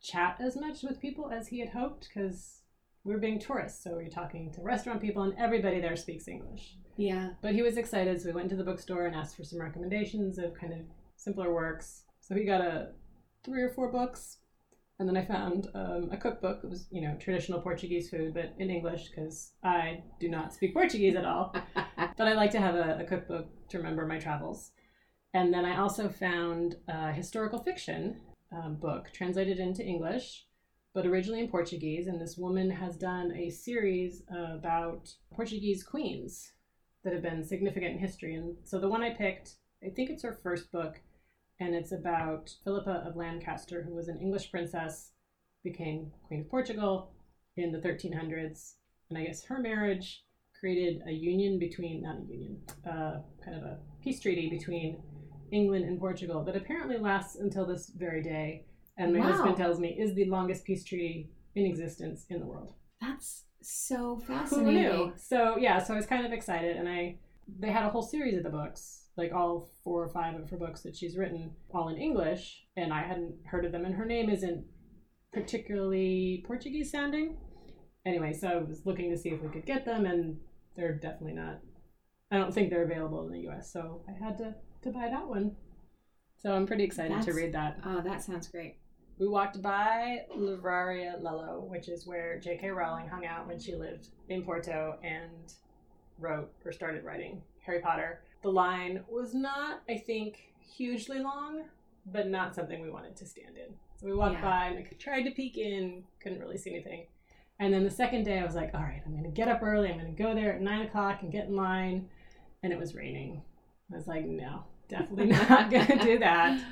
[0.00, 2.62] chat as much with people as he had hoped because
[3.02, 3.82] we were being tourists.
[3.82, 6.76] So we were talking to restaurant people, and everybody there speaks English.
[6.96, 7.30] Yeah.
[7.42, 10.38] But he was excited, so we went into the bookstore and asked for some recommendations
[10.38, 10.78] of kind of
[11.16, 12.04] simpler works.
[12.20, 12.92] So he got a
[13.44, 14.38] three or four books,
[14.98, 16.60] and then I found um, a cookbook.
[16.64, 20.74] It was you know traditional Portuguese food, but in English because I do not speak
[20.74, 21.54] Portuguese at all.
[21.74, 24.72] but I like to have a, a cookbook to remember my travels.
[25.34, 28.20] And then I also found a historical fiction
[28.52, 30.46] um, book translated into English,
[30.94, 32.06] but originally in Portuguese.
[32.06, 36.52] And this woman has done a series about Portuguese queens
[37.04, 38.34] that have been significant in history.
[38.34, 41.00] And so the one I picked, I think it's her first book,
[41.60, 45.12] and it's about Philippa of Lancaster, who was an English princess,
[45.64, 47.12] became Queen of Portugal
[47.56, 48.74] in the 1300s.
[49.08, 50.24] And I guess her marriage
[50.58, 55.02] created a union between, not a union, uh, kind of a peace treaty between
[55.52, 58.64] England and Portugal that apparently lasts until this very day.
[58.98, 59.32] And my Wow.
[59.32, 62.74] husband tells me is the longest peace treaty in existence in the world.
[63.00, 64.82] That's so fascinating.
[64.84, 65.12] Who knew?
[65.16, 67.18] So yeah, so I was kind of excited, and I
[67.60, 70.56] they had a whole series of the books, like all four or five of her
[70.56, 74.04] books that she's written, all in English, and I hadn't heard of them, and her
[74.04, 74.64] name isn't
[75.32, 77.36] particularly Portuguese sounding.
[78.04, 80.38] Anyway, so I was looking to see if we could get them, and
[80.76, 81.60] they're definitely not.
[82.30, 85.26] I don't think they're available in the U.S., so I had to to buy that
[85.26, 85.56] one.
[86.38, 87.78] So I'm pretty excited to read that.
[87.84, 88.76] Oh, that sounds great.
[89.18, 92.68] We walked by Livraria Lello, which is where J.K.
[92.70, 95.54] Rowling hung out when she lived in Porto and
[96.18, 98.20] wrote or started writing Harry Potter.
[98.46, 101.64] The line was not, I think, hugely long,
[102.12, 103.74] but not something we wanted to stand in.
[103.96, 104.42] So we walked Yeah.
[104.42, 107.06] by and I tried to peek in, couldn't really see anything.
[107.58, 109.64] And then the second day, I was like, all right, I'm going to get up
[109.64, 109.88] early.
[109.90, 112.08] I'm going to go there at nine o'clock and get in line.
[112.62, 113.42] And it was raining.
[113.92, 116.62] I was like, no, definitely not going to do that,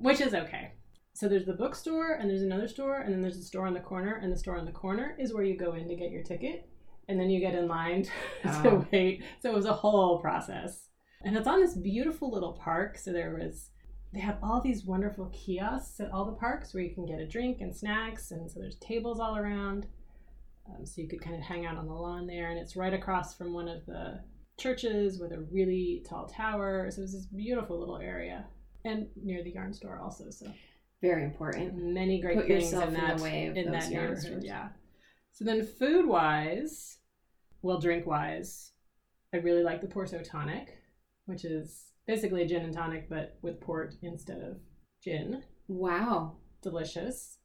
[0.00, 0.72] which is okay.
[1.12, 3.78] So there's the bookstore and there's another store and then there's a store on the
[3.78, 6.24] corner and the store on the corner is where you go in to get your
[6.24, 6.68] ticket
[7.08, 8.02] and then you get in line
[8.42, 8.86] to Oh.
[8.90, 9.22] wait.
[9.40, 10.88] So it was a whole process.
[11.24, 12.98] And it's on this beautiful little park.
[12.98, 13.70] So there was
[14.12, 17.26] they have all these wonderful kiosks at all the parks where you can get a
[17.26, 19.86] drink and snacks and so there's tables all around.
[20.68, 22.94] Um, so you could kind of hang out on the lawn there and it's right
[22.94, 24.20] across from one of the
[24.56, 26.88] churches with a really tall tower.
[26.90, 28.46] So it was this beautiful little area.
[28.84, 30.30] And near the yarn store also.
[30.30, 30.46] So
[31.02, 31.74] Very important.
[31.74, 34.22] many great Put things in in that the way of in those that yarn neighborhood.
[34.22, 34.44] stores.
[34.44, 34.68] Yeah.
[35.32, 36.98] So then, food wise,
[37.62, 38.70] well, drink wise,
[39.32, 40.78] I really like the Porto tonic,
[41.26, 44.58] which is basically a gin and tonic but with port instead of
[45.02, 45.42] gin.
[45.68, 46.36] Wow.
[46.62, 47.38] Delicious.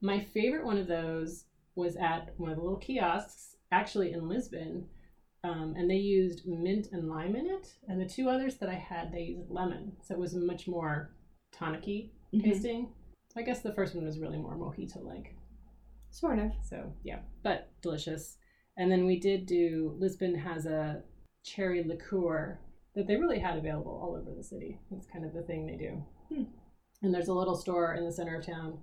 [0.00, 1.44] My favorite one of those
[1.74, 4.86] was at one of the little kiosks, actually in Lisbon.
[5.44, 7.74] Um, and they used mint and lime in it.
[7.88, 9.92] And the two others that I had, they used lemon.
[10.02, 11.14] So it was much more
[11.52, 12.42] tonic-y Mhm.
[12.42, 12.92] tasting.
[13.36, 15.34] I guess the first one was really more mojito like.
[16.10, 16.52] Sort of.
[16.62, 18.38] So yeah, but delicious.
[18.76, 21.04] And then we did do Lisbon has a
[21.44, 22.58] cherry liqueur
[22.98, 24.80] that they really had available all over the city.
[24.90, 26.04] That's kind of the thing they do.
[26.34, 26.50] Hmm.
[27.00, 28.78] And there's a little store in the center of town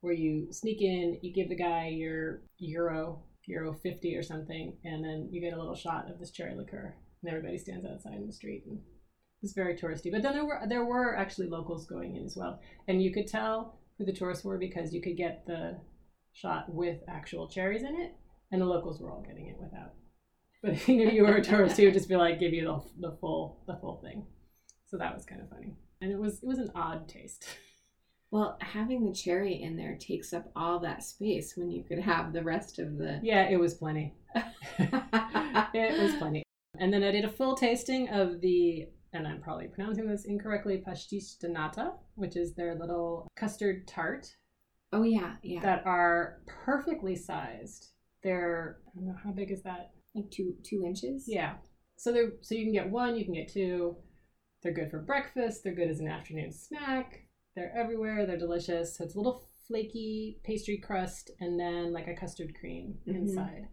[0.00, 5.04] where you sneak in, you give the guy your euro, euro 50 or something, and
[5.04, 6.94] then you get a little shot of this cherry liqueur.
[7.20, 8.78] And everybody stands outside in the street and
[9.42, 10.12] it's very touristy.
[10.12, 12.60] But then there were there were actually locals going in as well.
[12.86, 15.80] And you could tell who the tourists were because you could get the
[16.32, 18.14] shot with actual cherries in it,
[18.52, 19.94] and the locals were all getting it without.
[20.62, 22.64] But if he knew you were a tourist, he would just be like, give you
[22.64, 24.26] the, the full the full thing.
[24.86, 27.44] So that was kind of funny, and it was it was an odd taste.
[28.30, 32.34] Well, having the cherry in there takes up all that space when you could have
[32.34, 33.20] the rest of the.
[33.22, 34.14] Yeah, it was plenty.
[34.78, 36.42] it was plenty.
[36.78, 40.82] And then I did a full tasting of the, and I'm probably pronouncing this incorrectly,
[40.86, 44.36] pastis de nata, which is their little custard tart
[44.92, 45.60] Oh yeah, yeah.
[45.60, 47.88] that are perfectly sized.
[48.22, 49.92] They're I don't know how big is that?
[50.22, 51.24] Like two two inches.
[51.26, 51.54] Yeah.
[51.96, 53.96] So they're so you can get one, you can get two.
[54.62, 55.62] They're good for breakfast.
[55.62, 57.22] They're good as an afternoon snack.
[57.54, 58.26] They're everywhere.
[58.26, 58.96] They're delicious.
[58.96, 63.14] So it's a little flaky pastry crust and then like a custard cream Mhm.
[63.16, 63.68] inside.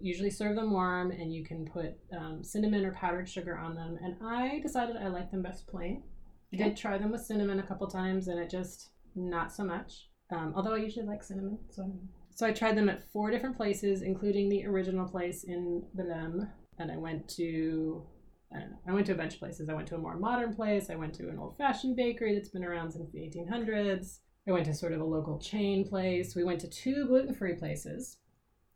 [0.00, 3.98] Usually serve them warm, and you can put um, cinnamon or powdered sugar on them.
[4.02, 6.04] And I decided I like them best plain.
[6.52, 6.64] I Okay.
[6.68, 10.08] did try them with cinnamon a couple times, and it just not so much.
[10.30, 13.54] Um, although I usually like cinnamon, so I so I tried them at four different
[13.54, 16.48] places, including the original place in Belém.
[16.78, 18.02] And I went to
[18.50, 18.78] I don't know.
[18.88, 19.68] I went to a bunch of places.
[19.68, 20.88] I went to a more modern place.
[20.88, 24.20] I went to an old-fashioned bakery that's been around since the 1800s.
[24.48, 26.34] I went to sort of a local chain place.
[26.34, 28.16] We went to two gluten-free places.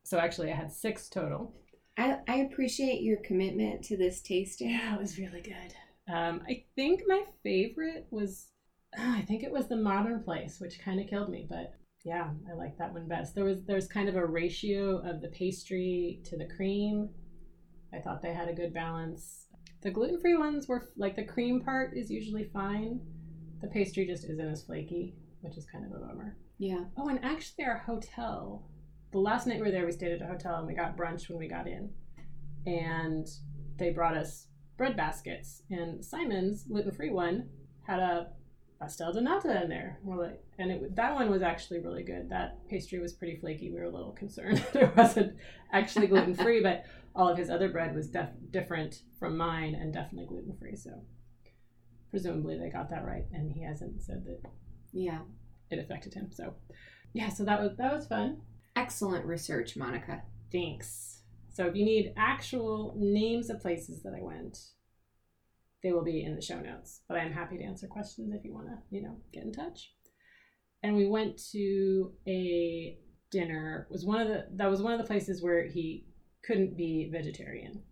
[0.02, 1.54] So actually, I had six total.
[1.96, 4.70] I, I appreciate your commitment to this tasting.
[4.72, 6.12] Yeah, it was really good.
[6.14, 8.48] Um, I think my favorite was,
[8.96, 11.72] I think it was the Modern Place, which kind of killed me, but
[12.04, 13.34] yeah, I like that one best.
[13.34, 17.08] There was there's kind of a ratio of the pastry to the cream.
[17.94, 19.46] I thought they had a good balance.
[19.80, 23.00] The gluten free ones were like the cream part is usually fine.
[23.62, 26.36] The pastry just isn't as flaky, which is kind of a bummer.
[26.58, 26.84] Yeah.
[26.98, 28.68] Oh, and actually, our hotel,
[29.12, 31.28] the last night we were there, we stayed at a hotel and we got brunch
[31.28, 31.90] when we got in.
[32.66, 33.26] And
[33.78, 35.62] they brought us bread baskets.
[35.70, 37.48] And Simon's gluten free one
[37.86, 38.28] had a
[38.84, 39.98] pastel de nata in there.
[40.02, 42.28] We're like, and it, that one was actually really good.
[42.30, 43.70] That pastry was pretty flaky.
[43.70, 45.36] We were a little concerned it wasn't
[45.72, 49.92] actually gluten free, but all of his other bread was def- different from mine and
[49.92, 50.76] definitely gluten free.
[50.76, 51.02] So
[52.10, 54.50] presumably they got that right, and he hasn't said that.
[54.92, 55.20] Yeah,
[55.70, 56.30] it affected him.
[56.30, 56.54] So
[57.12, 58.42] yeah, so that was that was fun.
[58.76, 60.22] Excellent research, Monica.
[60.52, 61.22] Thanks.
[61.52, 64.58] So if you need actual names of places that I went,
[65.84, 67.02] they will be in the show notes.
[67.08, 69.92] But I'm happy to answer questions if you want to, you know, get in touch.
[70.82, 72.98] And we went to a
[73.30, 73.86] dinner.
[73.88, 76.06] It was one of the that was one of the places where he
[76.44, 77.82] couldn't be vegetarian.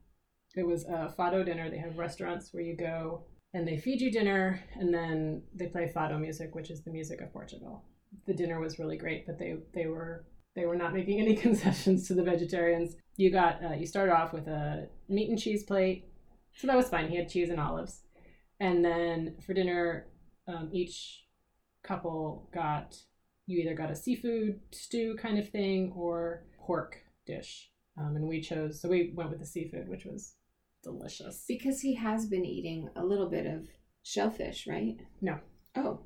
[0.56, 1.70] It was a fado dinner.
[1.70, 5.92] They have restaurants where you go and they feed you dinner and then they play
[5.94, 7.84] fado music, which is the music of Portugal.
[8.26, 10.24] The dinner was really great, but they they were
[10.54, 12.94] they were not making any concessions to the vegetarians.
[13.16, 16.11] You got uh, you started off with a meat and cheese plate,
[16.56, 17.08] so that was fine.
[17.08, 18.02] He had cheese and olives,
[18.60, 20.06] and then for dinner,
[20.46, 21.24] um, each
[21.82, 22.96] couple got
[23.46, 28.40] you either got a seafood stew kind of thing or pork dish, um, and we
[28.40, 30.34] chose so we went with the seafood, which was
[30.82, 31.44] delicious.
[31.48, 33.68] Because he has been eating a little bit of
[34.02, 34.96] shellfish, right?
[35.20, 35.38] No.
[35.76, 36.00] Oh.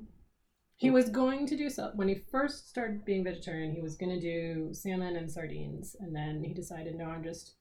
[0.79, 3.73] He was going to do so when he first started being vegetarian.
[3.73, 7.55] He was going to do salmon and sardines, and then he decided, no, I'm just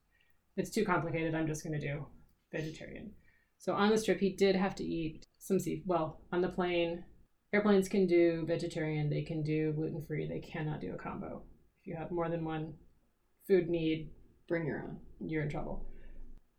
[0.56, 1.34] it's too complicated.
[1.34, 2.06] I'm just going to do
[2.52, 3.12] vegetarian.
[3.58, 5.82] So on this trip, he did have to eat some sea.
[5.86, 7.04] Well, on the plane,
[7.52, 9.10] airplanes can do vegetarian.
[9.10, 10.28] They can do gluten free.
[10.28, 11.42] They cannot do a combo.
[11.80, 12.74] If you have more than one
[13.46, 14.10] food need,
[14.48, 14.98] bring your own.
[15.20, 15.86] You're in trouble.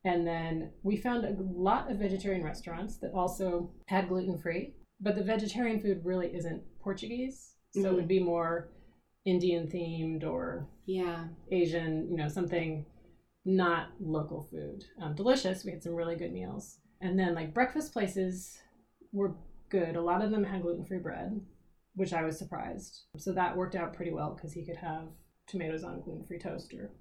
[0.04, 5.16] And then we found a lot of vegetarian restaurants that also had gluten free, but
[5.16, 7.56] the vegetarian food really isn't Portuguese.
[7.74, 7.88] So mm-hmm.
[7.88, 8.08] it would mm-hmm.
[8.08, 8.70] be more
[9.26, 12.86] Indian themed or yeah, Asian, you know, something
[13.48, 14.84] not local food.
[15.02, 15.64] Um, delicious.
[15.64, 16.80] We had some really good meals.
[17.02, 18.60] And then like breakfast places
[19.12, 19.36] were
[19.70, 19.96] good.
[19.96, 21.40] A lot of them had gluten free bread,
[21.96, 23.06] which I was surprised.
[23.18, 25.08] So that worked out pretty well because he could have
[25.48, 26.92] tomatoes on gluten free toast or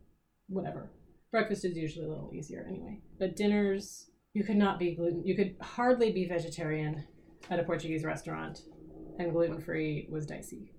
[0.49, 0.93] whatever.
[1.33, 3.01] Breakfast is usually a little easier anyway.
[3.19, 5.27] But dinners, you could not be gluten.
[5.27, 7.05] You could hardly be vegetarian
[7.51, 8.61] at a Portuguese restaurant,
[9.19, 10.73] and gluten free was dicey.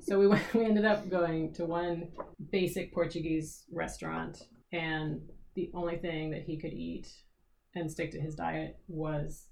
[0.00, 2.08] so we went, we ended up going to one
[2.50, 4.42] basic Portuguese restaurant,
[4.72, 5.20] and
[5.54, 7.08] the only thing that he could eat
[7.74, 9.46] and stick to his diet was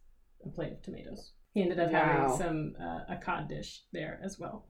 [0.45, 1.33] a plate of tomatoes.
[1.53, 2.05] He ended up wow.
[2.05, 4.67] having some uh, a cod dish there as well.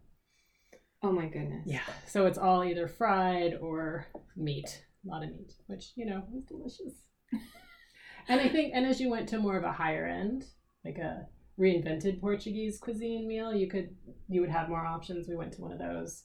[1.03, 1.64] Oh my goodness.
[1.66, 1.80] Yeah.
[2.07, 6.44] So it's all either fried or meat a lot of meat, which you know was
[6.44, 6.94] delicious.
[8.28, 10.44] and I think, and as you went to more of a higher end,
[10.84, 11.26] like a
[11.59, 13.94] reinvented Portuguese cuisine meal, you could
[14.28, 15.28] you would have more options.
[15.28, 16.24] We went to one of those,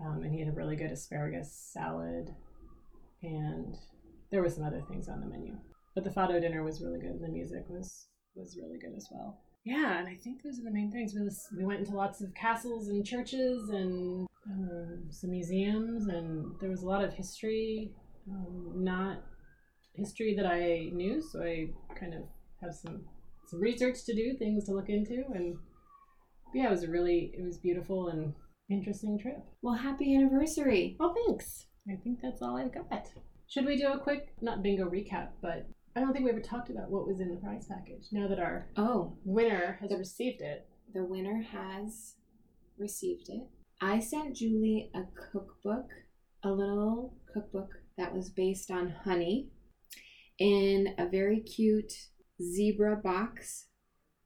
[0.00, 2.34] um, and he had a really good asparagus salad,
[3.22, 3.76] and
[4.30, 5.56] there were some other things on the menu.
[5.94, 9.08] But the fado dinner was really good, and the music was was really good as
[9.10, 9.40] well.
[9.64, 11.14] Yeah, and I think those are the main things.
[11.14, 16.54] We, was, we went into lots of castles and churches and um, some museums, and
[16.60, 17.92] there was a lot of history
[18.30, 19.22] um, not
[19.94, 22.22] history that I knew, so I kind of
[22.62, 23.04] have some
[23.46, 25.56] some research to do, things to look into, and
[26.54, 28.34] yeah, it was a really it was beautiful and
[28.70, 29.44] interesting trip.
[29.62, 30.96] Well, happy anniversary!
[30.98, 31.66] Well, thanks.
[31.88, 33.08] I think that's all I've got.
[33.48, 35.66] Should we do a quick not bingo recap, but
[35.96, 38.06] I don't think we ever talked about what was in the prize package.
[38.12, 42.14] Now that our oh winner has the, received it, the winner has
[42.78, 43.42] received it.
[43.80, 45.02] I sent Julie a
[45.32, 45.90] cookbook,
[46.44, 49.48] a little cookbook that was based on honey
[50.38, 51.92] in a very cute
[52.40, 53.66] zebra box,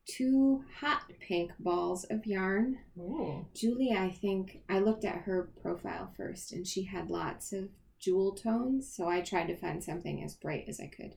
[0.06, 2.78] two hot pink balls of yarn.
[2.98, 3.46] Ooh.
[3.54, 8.34] Julie, I think I looked at her profile first and she had lots of jewel
[8.34, 11.14] tones, so I tried to find something as bright as I could.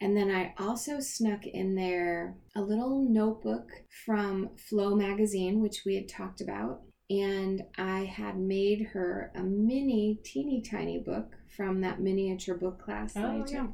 [0.00, 3.70] And then I also snuck in there a little notebook
[4.04, 6.82] from Flow magazine, which we had talked about
[7.12, 13.12] and I had made her a mini, teeny tiny book from that miniature book class
[13.12, 13.70] that oh, I took.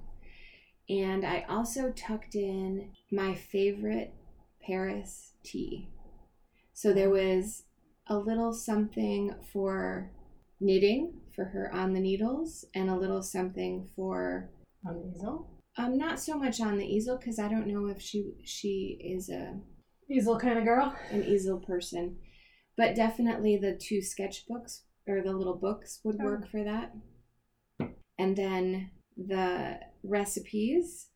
[0.89, 4.14] And I also tucked in my favorite
[4.62, 5.91] Paris tea.
[6.72, 7.64] So there was
[8.07, 10.11] a little something for
[10.61, 14.51] knitting for her on the needles and a little something for
[14.86, 15.51] on the easel.
[15.76, 19.28] Um, not so much on the easel because I don't know if she she is
[19.28, 19.61] a
[20.11, 22.16] easel kind of girl, an easel person,
[22.76, 26.49] but definitely the two sketchbooks or the little books would work oh.
[26.51, 26.93] for that.
[28.18, 31.09] And then the recipes